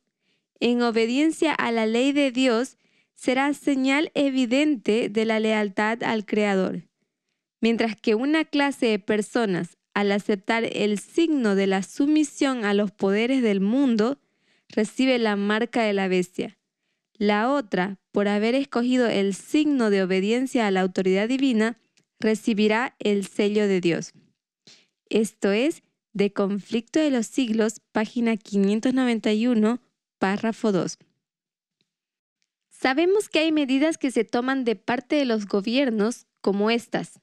[0.59, 2.77] en obediencia a la ley de Dios,
[3.21, 6.87] será señal evidente de la lealtad al Creador,
[7.61, 12.89] mientras que una clase de personas, al aceptar el signo de la sumisión a los
[12.89, 14.17] poderes del mundo,
[14.69, 16.57] recibe la marca de la bestia.
[17.13, 21.77] La otra, por haber escogido el signo de obediencia a la autoridad divina,
[22.19, 24.13] recibirá el sello de Dios.
[25.09, 29.79] Esto es de Conflicto de los Siglos, página 591,
[30.17, 30.97] párrafo 2.
[32.81, 37.19] Sabemos que hay medidas que se toman de parte de los gobiernos como estas,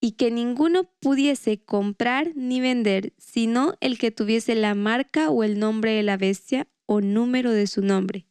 [0.00, 5.58] y que ninguno pudiese comprar ni vender sino el que tuviese la marca o el
[5.58, 8.26] nombre de la bestia o número de su nombre.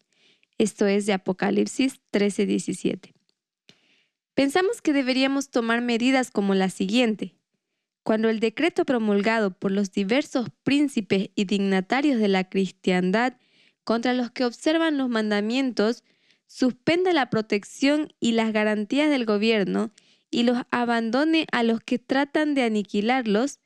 [0.57, 3.13] Esto es de Apocalipsis 13:17.
[4.33, 7.35] Pensamos que deberíamos tomar medidas como la siguiente.
[8.03, 13.33] Cuando el decreto promulgado por los diversos príncipes y dignatarios de la cristiandad
[13.83, 16.05] contra los que observan los mandamientos
[16.49, 19.91] suspenda la protección y las garantías del gobierno
[20.31, 23.59] y los abandone a los que tratan de aniquilarlos,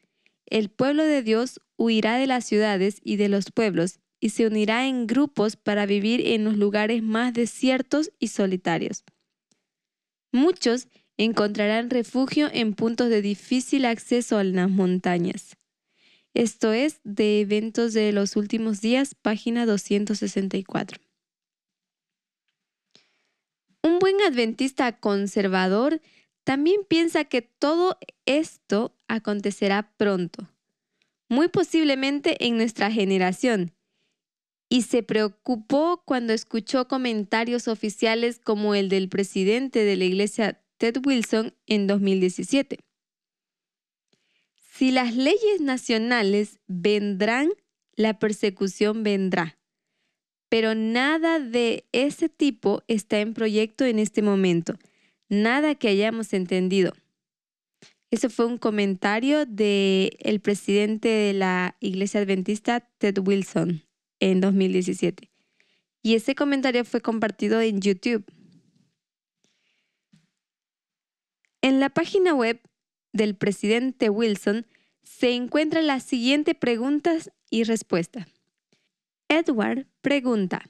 [0.45, 4.85] el pueblo de Dios huirá de las ciudades y de los pueblos y se unirá
[4.85, 9.05] en grupos para vivir en los lugares más desiertos y solitarios.
[10.33, 15.55] Muchos encontrarán refugio en puntos de difícil acceso a las montañas.
[16.33, 21.12] Esto es de Eventos de los Últimos Días, página 264.
[23.83, 26.01] Un buen adventista conservador
[26.45, 30.49] también piensa que todo esto acontecerá pronto,
[31.27, 33.73] muy posiblemente en nuestra generación,
[34.69, 40.97] y se preocupó cuando escuchó comentarios oficiales como el del presidente de la iglesia Ted
[41.05, 42.79] Wilson en 2017.
[44.71, 47.49] Si las leyes nacionales vendrán,
[47.95, 49.57] la persecución vendrá
[50.53, 54.75] pero nada de ese tipo está en proyecto en este momento,
[55.27, 56.93] nada que hayamos entendido.
[58.11, 63.81] Eso fue un comentario del el presidente de la Iglesia Adventista, Ted Wilson,
[64.19, 65.31] en 2017.
[66.03, 68.23] Y ese comentario fue compartido en YouTube.
[71.63, 72.61] En la página web
[73.11, 74.67] del presidente Wilson
[75.01, 78.32] se encuentran las siguientes preguntas y respuestas.
[79.33, 80.69] Edward pregunta,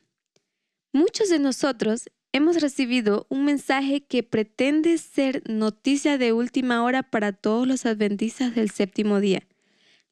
[0.94, 7.34] muchos de nosotros hemos recibido un mensaje que pretende ser noticia de última hora para
[7.34, 9.46] todos los adventistas del séptimo día,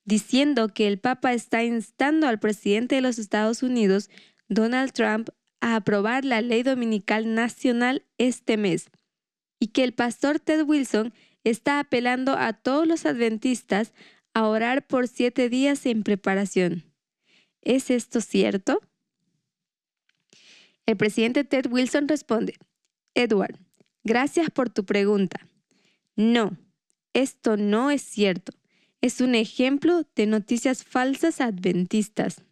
[0.04, 4.10] diciendo que el Papa está instando al presidente de los Estados Unidos,
[4.50, 5.30] Donald Trump,
[5.62, 8.90] a aprobar la ley dominical nacional este mes,
[9.62, 11.14] y que el pastor Ted Wilson
[11.46, 13.94] está apelando a todos los adventistas
[14.34, 16.91] a orar por siete días en preparación.
[17.62, 18.82] ¿Es esto cierto?
[20.86, 22.56] El presidente Ted Wilson responde,
[23.14, 23.60] Edward,
[24.04, 25.48] gracias por tu pregunta.
[26.16, 26.58] No,
[27.14, 28.54] esto no es cierto.
[29.00, 32.44] Es un ejemplo de noticias falsas adventistas.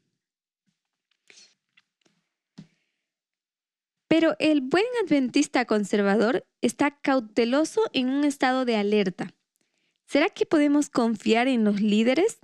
[4.08, 9.34] Pero el buen adventista conservador está cauteloso en un estado de alerta.
[10.08, 12.40] ¿Será que podemos confiar en los líderes?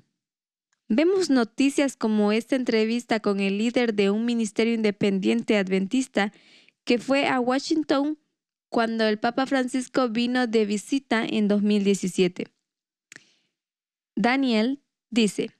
[0.87, 6.31] Vemos noticias como esta entrevista con el líder de un ministerio independiente adventista
[6.83, 8.19] que fue a Washington
[8.69, 12.47] cuando el Papa Francisco vino de visita en 2017.
[14.15, 15.51] Daniel dice,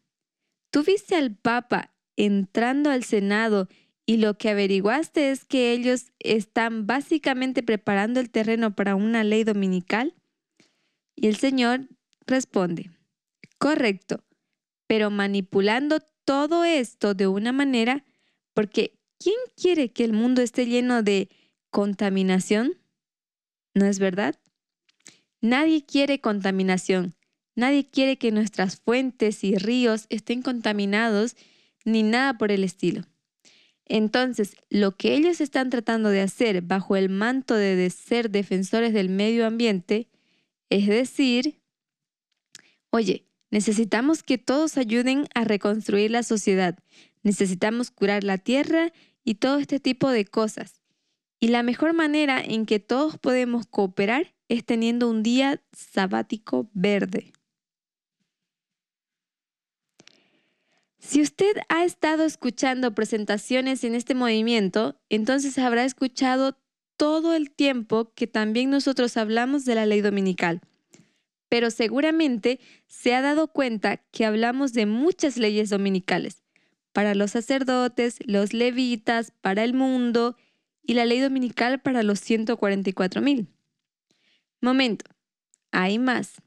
[0.69, 3.67] ¿tú viste al Papa entrando al Senado
[4.05, 9.43] y lo que averiguaste es que ellos están básicamente preparando el terreno para una ley
[9.43, 10.13] dominical?
[11.15, 11.87] Y el Señor
[12.27, 12.91] responde,
[13.57, 14.24] correcto,
[14.87, 18.03] pero manipulando todo esto de una manera,
[18.53, 21.29] porque ¿quién quiere que el mundo esté lleno de
[21.69, 22.77] contaminación?
[23.73, 24.35] ¿No es verdad?
[25.41, 27.15] Nadie quiere contaminación.
[27.55, 31.35] Nadie quiere que nuestras fuentes y ríos estén contaminados
[31.85, 33.03] ni nada por el estilo.
[33.85, 39.09] Entonces, lo que ellos están tratando de hacer bajo el manto de ser defensores del
[39.09, 40.09] medio ambiente
[40.69, 41.61] es decir,
[42.89, 43.25] oye,
[43.55, 46.77] necesitamos que todos ayuden a reconstruir la sociedad,
[47.23, 48.91] necesitamos curar la tierra
[49.23, 50.81] y todo este tipo de cosas.
[51.39, 57.31] Y la mejor manera en que todos podemos cooperar es teniendo un día sabático verde.
[60.99, 66.57] Si usted ha estado escuchando presentaciones en este movimiento, entonces habrá escuchado
[66.97, 70.59] todo el tiempo que también nosotros hablamos de la ley dominical.
[71.49, 76.43] Pero seguramente se ha dado cuenta que hablamos de muchas leyes dominicales,
[76.91, 80.37] para los sacerdotes, los levitas, para el mundo
[80.81, 83.47] y la ley dominical para los 144 mil.
[84.61, 85.05] Momento,
[85.71, 86.41] hay más.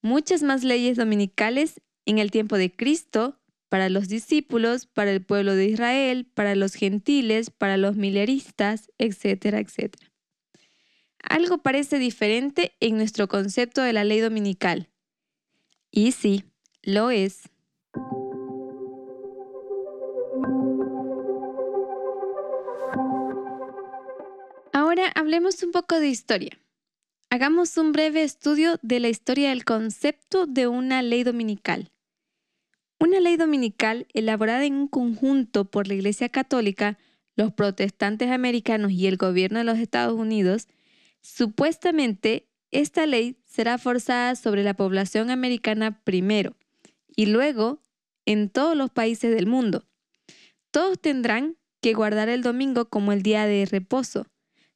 [0.00, 5.56] Muchas más leyes dominicales en el tiempo de Cristo para los discípulos, para el pueblo
[5.56, 10.13] de Israel, para los gentiles, para los mileristas, etcétera, etcétera.
[11.28, 14.88] Algo parece diferente en nuestro concepto de la ley dominical.
[15.90, 16.44] Y sí,
[16.82, 17.48] lo es.
[24.72, 26.58] Ahora hablemos un poco de historia.
[27.30, 31.90] Hagamos un breve estudio de la historia del concepto de una ley dominical.
[33.00, 36.98] Una ley dominical elaborada en un conjunto por la Iglesia Católica,
[37.34, 40.68] los protestantes americanos y el gobierno de los Estados Unidos,
[41.24, 46.54] supuestamente esta ley será forzada sobre la población americana primero
[47.16, 47.80] y luego
[48.26, 49.86] en todos los países del mundo.
[50.70, 54.26] Todos tendrán que guardar el domingo como el día de reposo,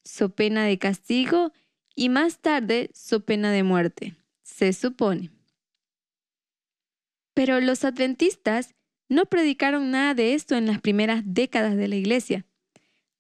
[0.05, 1.53] so pena de castigo
[1.95, 5.31] y más tarde so pena de muerte, se supone.
[7.35, 8.75] Pero los adventistas
[9.09, 12.47] no predicaron nada de esto en las primeras décadas de la iglesia.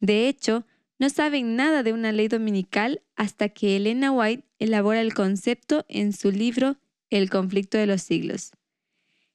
[0.00, 0.64] De hecho,
[0.98, 6.12] no saben nada de una ley dominical hasta que Elena White elabora el concepto en
[6.12, 6.76] su libro
[7.10, 8.52] El conflicto de los siglos.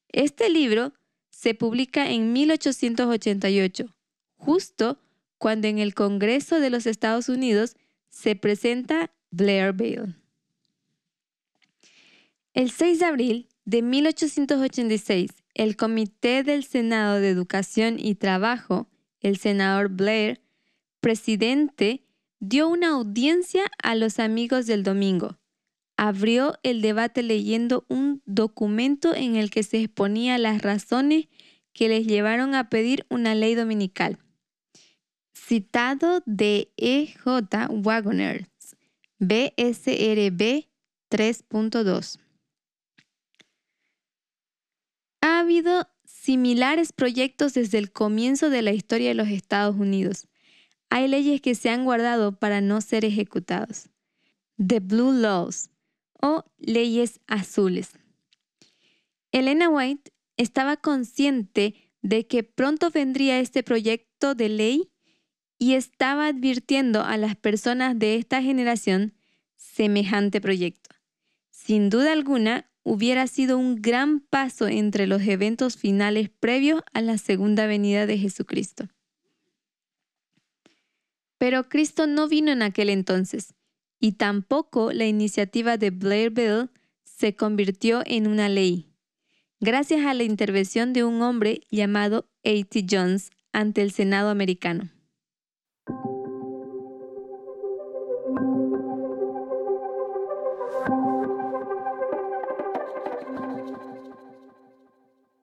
[0.10, 0.94] Este libro
[1.30, 3.94] se publica en 1888,
[4.35, 4.99] justo
[5.38, 7.76] cuando en el Congreso de los Estados Unidos
[8.10, 10.15] se presenta Blair Bill.
[12.53, 18.88] El 6 de abril de 1886, el Comité del Senado de Educación y Trabajo,
[19.22, 20.43] el senador Blair,
[21.03, 22.01] presidente,
[22.39, 25.38] dio una audiencia a los amigos del domingo.
[25.97, 31.27] Abrió el debate leyendo un documento en el que se exponía las razones
[31.73, 34.17] que les llevaron a pedir una ley dominical.
[35.35, 37.67] Citado de E.J.
[37.69, 38.47] Wagoners,
[39.19, 40.69] BSRB
[41.11, 42.19] 3.2.
[45.21, 50.27] Ha habido similares proyectos desde el comienzo de la historia de los Estados Unidos.
[50.95, 53.90] Hay leyes que se han guardado para no ser ejecutados.
[54.64, 55.72] The Blue Laws
[56.22, 57.94] o leyes azules.
[59.32, 64.91] Elena White estaba consciente de que pronto vendría este proyecto de ley
[65.57, 69.15] y estaba advirtiendo a las personas de esta generación
[69.56, 70.91] semejante proyecto.
[71.49, 77.18] Sin duda alguna, hubiera sido un gran paso entre los eventos finales previos a la
[77.18, 78.90] segunda venida de Jesucristo.
[81.44, 83.53] Pero Cristo no vino en aquel entonces,
[83.99, 86.70] y tampoco la iniciativa de Blair Bill
[87.03, 88.94] se convirtió en una ley,
[89.60, 92.86] gracias a la intervención de un hombre llamado A.T.
[92.90, 94.90] Jones ante el Senado americano.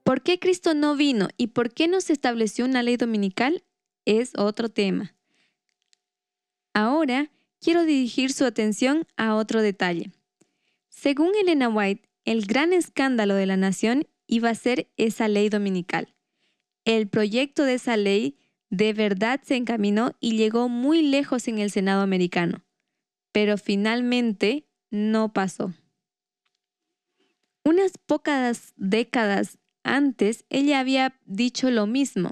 [0.03, 3.65] ¿Por qué Cristo no vino y por qué no se estableció una ley dominical?
[4.07, 5.15] Es otro tema.
[6.81, 7.31] Ahora
[7.61, 10.13] quiero dirigir su atención a otro detalle.
[10.89, 16.15] Según Elena White, el gran escándalo de la nación iba a ser esa ley dominical.
[16.87, 18.39] El proyecto de esa ley
[18.71, 22.65] de verdad se encaminó y llegó muy lejos en el Senado americano,
[23.31, 25.75] pero finalmente no pasó.
[27.63, 32.31] Unas pocas décadas antes, ella había dicho lo mismo.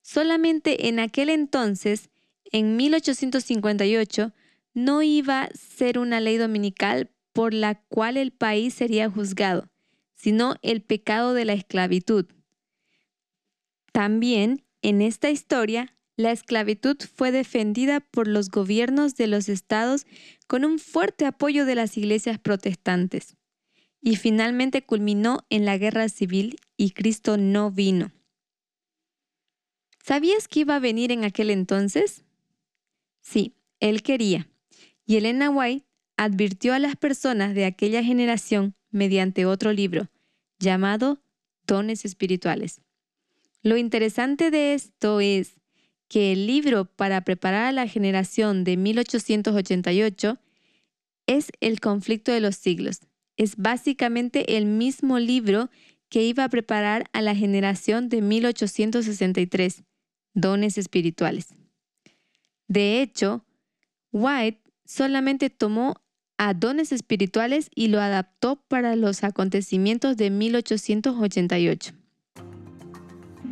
[0.00, 2.08] Solamente en aquel entonces,
[2.54, 4.32] en 1858,
[4.74, 9.68] no iba a ser una ley dominical por la cual el país sería juzgado,
[10.14, 12.26] sino el pecado de la esclavitud.
[13.90, 20.06] También, en esta historia, la esclavitud fue defendida por los gobiernos de los estados
[20.46, 23.36] con un fuerte apoyo de las iglesias protestantes
[24.00, 28.12] y finalmente culminó en la guerra civil y Cristo no vino.
[30.04, 32.23] ¿Sabías que iba a venir en aquel entonces?
[33.24, 34.48] Sí, él quería.
[35.06, 35.86] Y Elena White
[36.16, 40.08] advirtió a las personas de aquella generación mediante otro libro
[40.58, 41.20] llamado
[41.66, 42.80] Dones Espirituales.
[43.62, 45.56] Lo interesante de esto es
[46.08, 50.38] que el libro para preparar a la generación de 1888
[51.26, 53.00] es El conflicto de los siglos,
[53.38, 55.70] es básicamente el mismo libro
[56.10, 59.82] que iba a preparar a la generación de 1863,
[60.34, 61.54] dones espirituales.
[62.68, 63.44] De hecho,
[64.12, 65.96] White solamente tomó
[66.38, 66.54] a
[66.92, 71.92] espirituales y lo adaptó para los acontecimientos de 1888.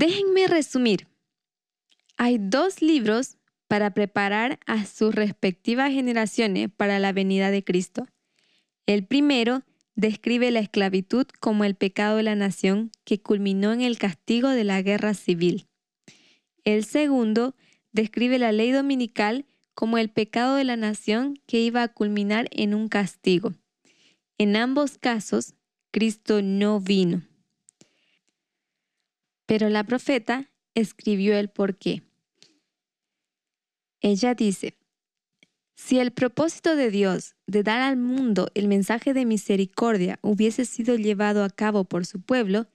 [0.06, 1.08] Déjenme resumir.
[2.18, 8.06] Hay dos libros para preparar a sus respectivas generaciones para la venida de Cristo.
[8.84, 9.62] El primero
[9.94, 14.64] describe la esclavitud como el pecado de la nación que culminó en el castigo de
[14.64, 15.68] la guerra civil.
[16.64, 17.54] El segundo
[17.92, 22.74] describe la ley dominical como el pecado de la nación que iba a culminar en
[22.74, 23.54] un castigo.
[24.36, 25.54] En ambos casos,
[25.92, 27.22] Cristo no vino.
[29.46, 32.02] Pero la profeta escribió el porqué.
[34.00, 34.76] Ella dice,
[35.74, 40.96] si el propósito de Dios de dar al mundo el mensaje de misericordia hubiese sido
[40.96, 42.66] llevado a cabo por su pueblo,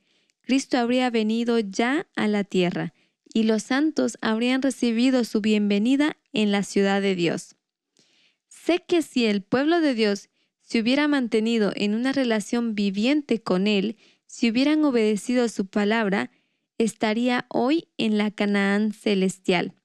[0.41, 2.93] Cristo habría venido ya a la tierra
[3.33, 7.55] y los santos habrían recibido su bienvenida en la ciudad de Dios.
[8.47, 10.29] Sé que si el pueblo de Dios
[10.61, 16.31] se hubiera mantenido en una relación viviente con Él, si hubieran obedecido su palabra,
[16.79, 19.75] estaría hoy en la Canaán celestial.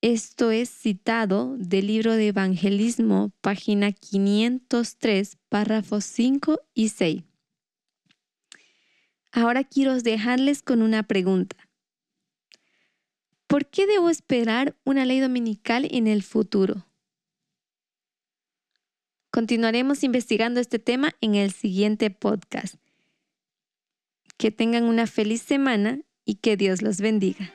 [0.00, 7.24] Esto es citado del libro de Evangelismo, página 503, párrafos 5 y 6.
[9.32, 11.56] Ahora quiero dejarles con una pregunta.
[13.48, 16.86] ¿Por qué debo esperar una ley dominical en el futuro?
[19.30, 22.76] Continuaremos investigando este tema en el siguiente podcast.
[24.38, 27.52] Que tengan una feliz semana y que Dios los bendiga.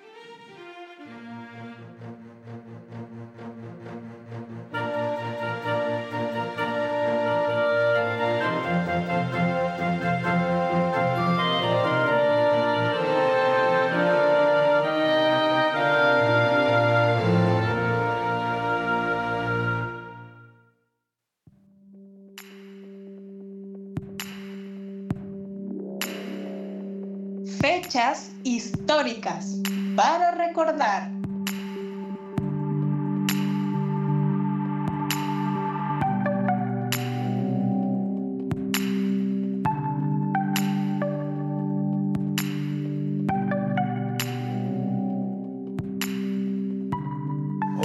[27.62, 29.62] Fechas históricas
[29.96, 31.12] para recordar.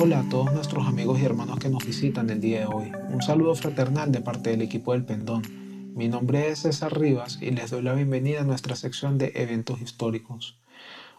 [0.01, 2.93] Hola a todos nuestros amigos y hermanos que nos visitan el día de hoy.
[3.11, 5.65] Un saludo fraternal de parte del equipo del Pendón.
[5.97, 9.81] Mi nombre es César Rivas y les doy la bienvenida a nuestra sección de eventos
[9.81, 10.60] históricos.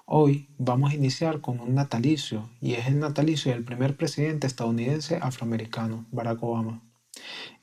[0.05, 5.17] Hoy vamos a iniciar con un natalicio y es el natalicio del primer presidente estadounidense
[5.19, 6.83] afroamericano, Barack Obama.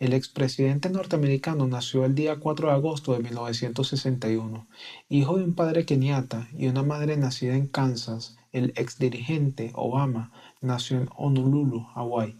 [0.00, 4.66] El expresidente norteamericano nació el día 4 de agosto de 1961.
[5.08, 10.96] Hijo de un padre keniata y una madre nacida en Kansas, el exdirigente Obama nació
[10.96, 12.36] en Honolulu, Hawái.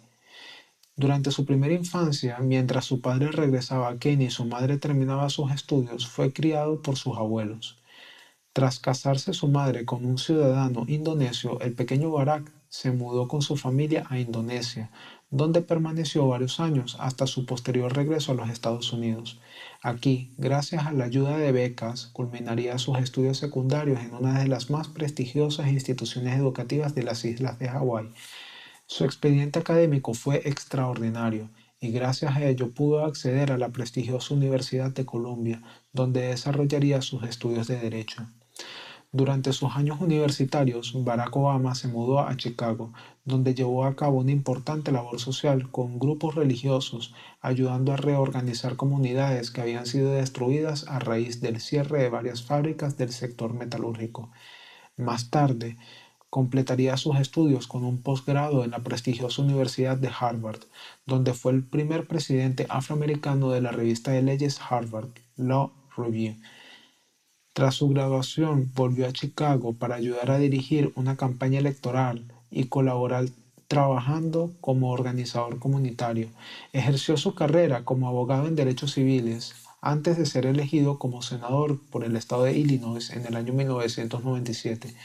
[0.97, 5.51] Durante su primera infancia, mientras su padre regresaba a Kenia y su madre terminaba sus
[5.51, 7.83] estudios, fue criado por sus abuelos.
[8.53, 13.57] Tras casarse su madre con un ciudadano indonesio, el pequeño Barak se mudó con su
[13.57, 14.93] familia a Indonesia,
[15.31, 19.41] donde permaneció varios años hasta su posterior regreso a los Estados Unidos.
[19.83, 24.71] Aquí, gracias a la ayuda de becas, culminaría sus estudios secundarios en una de las
[24.71, 28.13] más prestigiosas instituciones educativas de las islas de Hawái.
[28.87, 31.51] Su expediente académico fue extraordinario
[31.81, 35.63] y gracias a ello pudo acceder a la prestigiosa Universidad de Columbia,
[35.93, 38.27] donde desarrollaría sus estudios de Derecho.
[39.11, 42.93] Durante sus años universitarios, Barack Obama se mudó a Chicago,
[43.25, 49.51] donde llevó a cabo una importante labor social con grupos religiosos, ayudando a reorganizar comunidades
[49.51, 54.31] que habían sido destruidas a raíz del cierre de varias fábricas del sector metalúrgico.
[54.97, 55.77] Más tarde,
[56.35, 60.63] completaría sus estudios con un posgrado en la prestigiosa Universidad de Harvard,
[61.07, 66.35] donde fue el primer presidente afroamericano de la revista de leyes Harvard Law Review.
[67.53, 73.27] Tras su graduación, volvió a Chicago para ayudar a dirigir una campaña electoral y colaborar
[73.69, 76.31] trabajando como organizador comunitario.
[76.73, 82.03] Ejerció su carrera como abogado en derechos civiles antes de ser elegido como senador por
[82.03, 84.97] el estado de Illinois en el año 1997.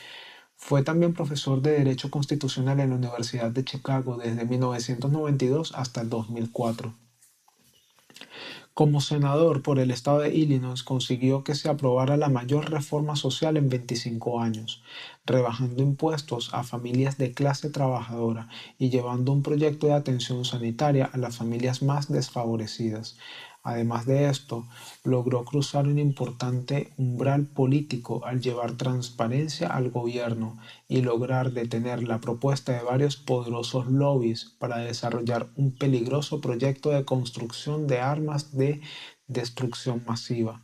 [0.61, 6.09] Fue también profesor de Derecho Constitucional en la Universidad de Chicago desde 1992 hasta el
[6.09, 6.93] 2004.
[8.73, 13.57] Como senador por el estado de Illinois consiguió que se aprobara la mayor reforma social
[13.57, 14.83] en 25 años,
[15.25, 21.17] rebajando impuestos a familias de clase trabajadora y llevando un proyecto de atención sanitaria a
[21.17, 23.17] las familias más desfavorecidas,
[23.63, 24.65] Además de esto,
[25.03, 30.57] logró cruzar un importante umbral político al llevar transparencia al gobierno
[30.87, 37.03] y lograr detener la propuesta de varios poderosos lobbies para desarrollar un peligroso proyecto de
[37.03, 38.81] construcción de armas de
[39.27, 40.61] destrucción masiva.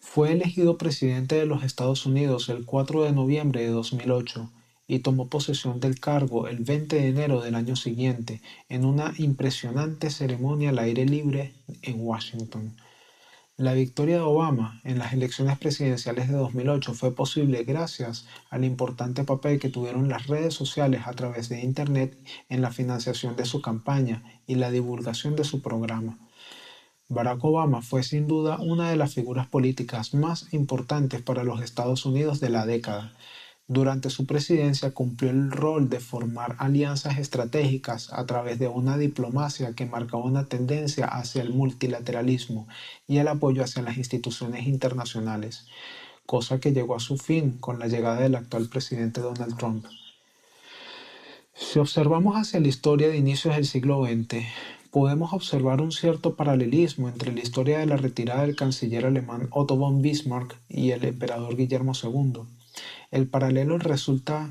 [0.00, 4.50] Fue elegido presidente de los Estados Unidos el 4 de noviembre de 2008
[4.86, 10.10] y tomó posesión del cargo el 20 de enero del año siguiente en una impresionante
[10.10, 12.76] ceremonia al aire libre en Washington.
[13.58, 19.24] La victoria de Obama en las elecciones presidenciales de 2008 fue posible gracias al importante
[19.24, 22.18] papel que tuvieron las redes sociales a través de Internet
[22.50, 26.18] en la financiación de su campaña y la divulgación de su programa.
[27.08, 32.04] Barack Obama fue sin duda una de las figuras políticas más importantes para los Estados
[32.04, 33.16] Unidos de la década
[33.68, 39.72] durante su presidencia cumplió el rol de formar alianzas estratégicas a través de una diplomacia
[39.72, 42.68] que marcaba una tendencia hacia el multilateralismo
[43.08, 45.66] y el apoyo hacia las instituciones internacionales,
[46.26, 49.84] cosa que llegó a su fin con la llegada del actual presidente Donald Trump.
[51.52, 54.44] Si observamos hacia la historia de inicios del siglo XX,
[54.92, 59.76] podemos observar un cierto paralelismo entre la historia de la retirada del canciller alemán Otto
[59.76, 62.55] von Bismarck y el emperador Guillermo II.
[63.10, 64.50] El paralelo resulta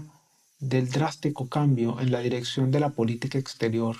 [0.60, 3.97] del drástico cambio en la dirección de la política exterior,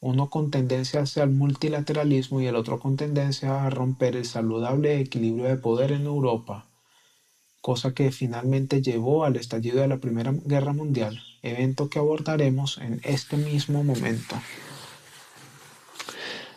[0.00, 5.00] uno con tendencia hacia el multilateralismo y el otro con tendencia a romper el saludable
[5.00, 6.66] equilibrio de poder en Europa,
[7.60, 13.00] cosa que finalmente llevó al estallido de la Primera Guerra Mundial, evento que abordaremos en
[13.04, 14.36] este mismo momento.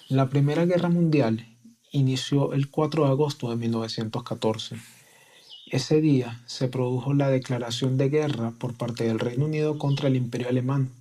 [0.07, 1.47] La Primera Guerra Mundial
[1.91, 4.77] inició el 4 de agosto de 1914
[5.73, 10.15] ese día se produjo la declaración de guerra por parte del Reino Unido contra el
[10.15, 10.91] Imperio Alemán.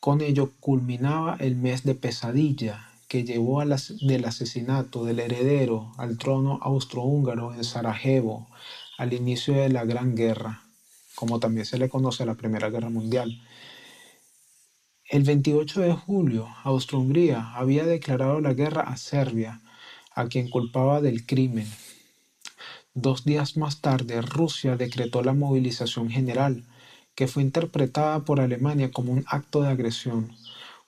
[0.00, 6.58] Con ello culminaba el mes de pesadilla que llevó al asesinato del heredero al trono
[6.60, 8.48] austrohúngaro en Sarajevo
[8.98, 10.64] al inicio de la Gran Guerra,
[11.14, 13.40] como también se le conoce la Primera Guerra Mundial.
[15.08, 19.60] El 28 de julio, Austro-Hungría había declarado la guerra a Serbia,
[20.16, 21.68] a quien culpaba del crimen
[22.98, 26.64] Dos días más tarde, Rusia decretó la movilización general,
[27.14, 30.32] que fue interpretada por Alemania como un acto de agresión.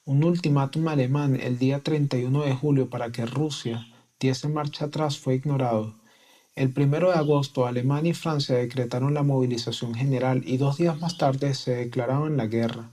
[0.07, 3.87] Un ultimátum alemán el día 31 de julio para que Rusia
[4.19, 5.97] diese marcha atrás fue ignorado.
[6.55, 11.19] El 1 de agosto, Alemania y Francia decretaron la movilización general y dos días más
[11.19, 12.91] tarde se declararon la guerra.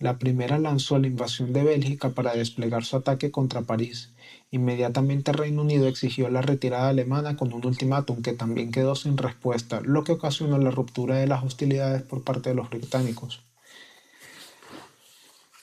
[0.00, 4.12] La primera lanzó la invasión de Bélgica para desplegar su ataque contra París.
[4.54, 9.80] Inmediatamente Reino Unido exigió la retirada alemana con un ultimátum que también quedó sin respuesta,
[9.80, 13.40] lo que ocasionó la ruptura de las hostilidades por parte de los británicos.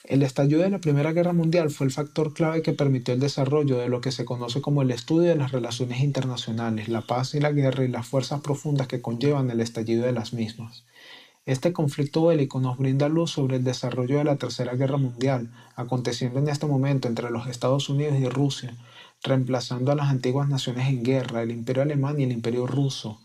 [0.02, 3.78] El estallido de la Primera Guerra Mundial fue el factor clave que permitió el desarrollo
[3.78, 7.40] de lo que se conoce como el estudio de las relaciones internacionales, la paz y
[7.40, 10.82] la guerra y las fuerzas profundas que conllevan el estallido de las mismas.
[11.46, 16.38] Este conflicto bélico nos brinda luz sobre el desarrollo de la Tercera Guerra Mundial, aconteciendo
[16.38, 18.76] en este momento entre los Estados Unidos y Rusia,
[19.22, 23.22] reemplazando a las antiguas naciones en guerra, el Imperio Alemán y el Imperio Ruso,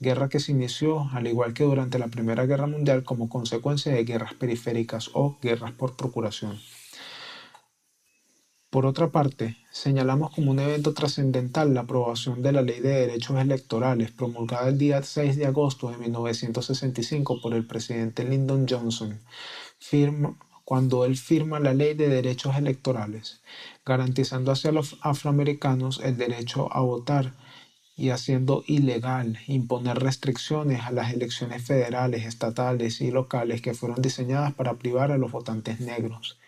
[0.00, 4.02] guerra que se inició, al igual que durante la Primera Guerra Mundial, como consecuencia de
[4.02, 6.58] guerras periféricas o guerras por procuración.
[8.72, 13.38] Por otra parte, señalamos como un evento trascendental la aprobación de la Ley de Derechos
[13.38, 19.20] Electorales promulgada el día 6 de agosto de 1965 por el presidente Lyndon Johnson,
[20.64, 23.42] cuando él firma la Ley de Derechos Electorales,
[23.84, 27.34] garantizando hacia los afroamericanos el derecho a votar
[27.94, 34.54] y haciendo ilegal imponer restricciones a las elecciones federales, estatales y locales que fueron diseñadas
[34.54, 36.38] para privar a los votantes negros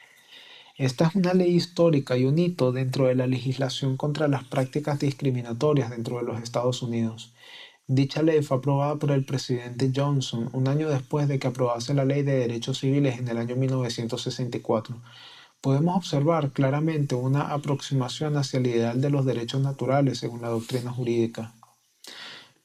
[0.77, 4.99] esta es una ley histórica y un hito dentro de la legislación contra las prácticas
[4.99, 7.33] discriminatorias dentro de los Estados Unidos.
[7.87, 12.05] Dicha ley fue aprobada por el presidente Johnson un año después de que aprobase la
[12.05, 15.01] Ley de Derechos Civiles en el año 1964.
[15.61, 20.91] Podemos observar claramente una aproximación hacia el ideal de los derechos naturales según la doctrina
[20.91, 21.55] jurídica.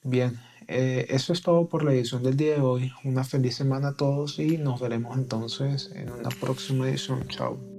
[0.03, 2.91] Bien, eh, eso es todo por la edición del día de hoy.
[3.03, 7.27] Una feliz semana a todos y nos veremos entonces en una próxima edición.
[7.27, 7.78] Chao.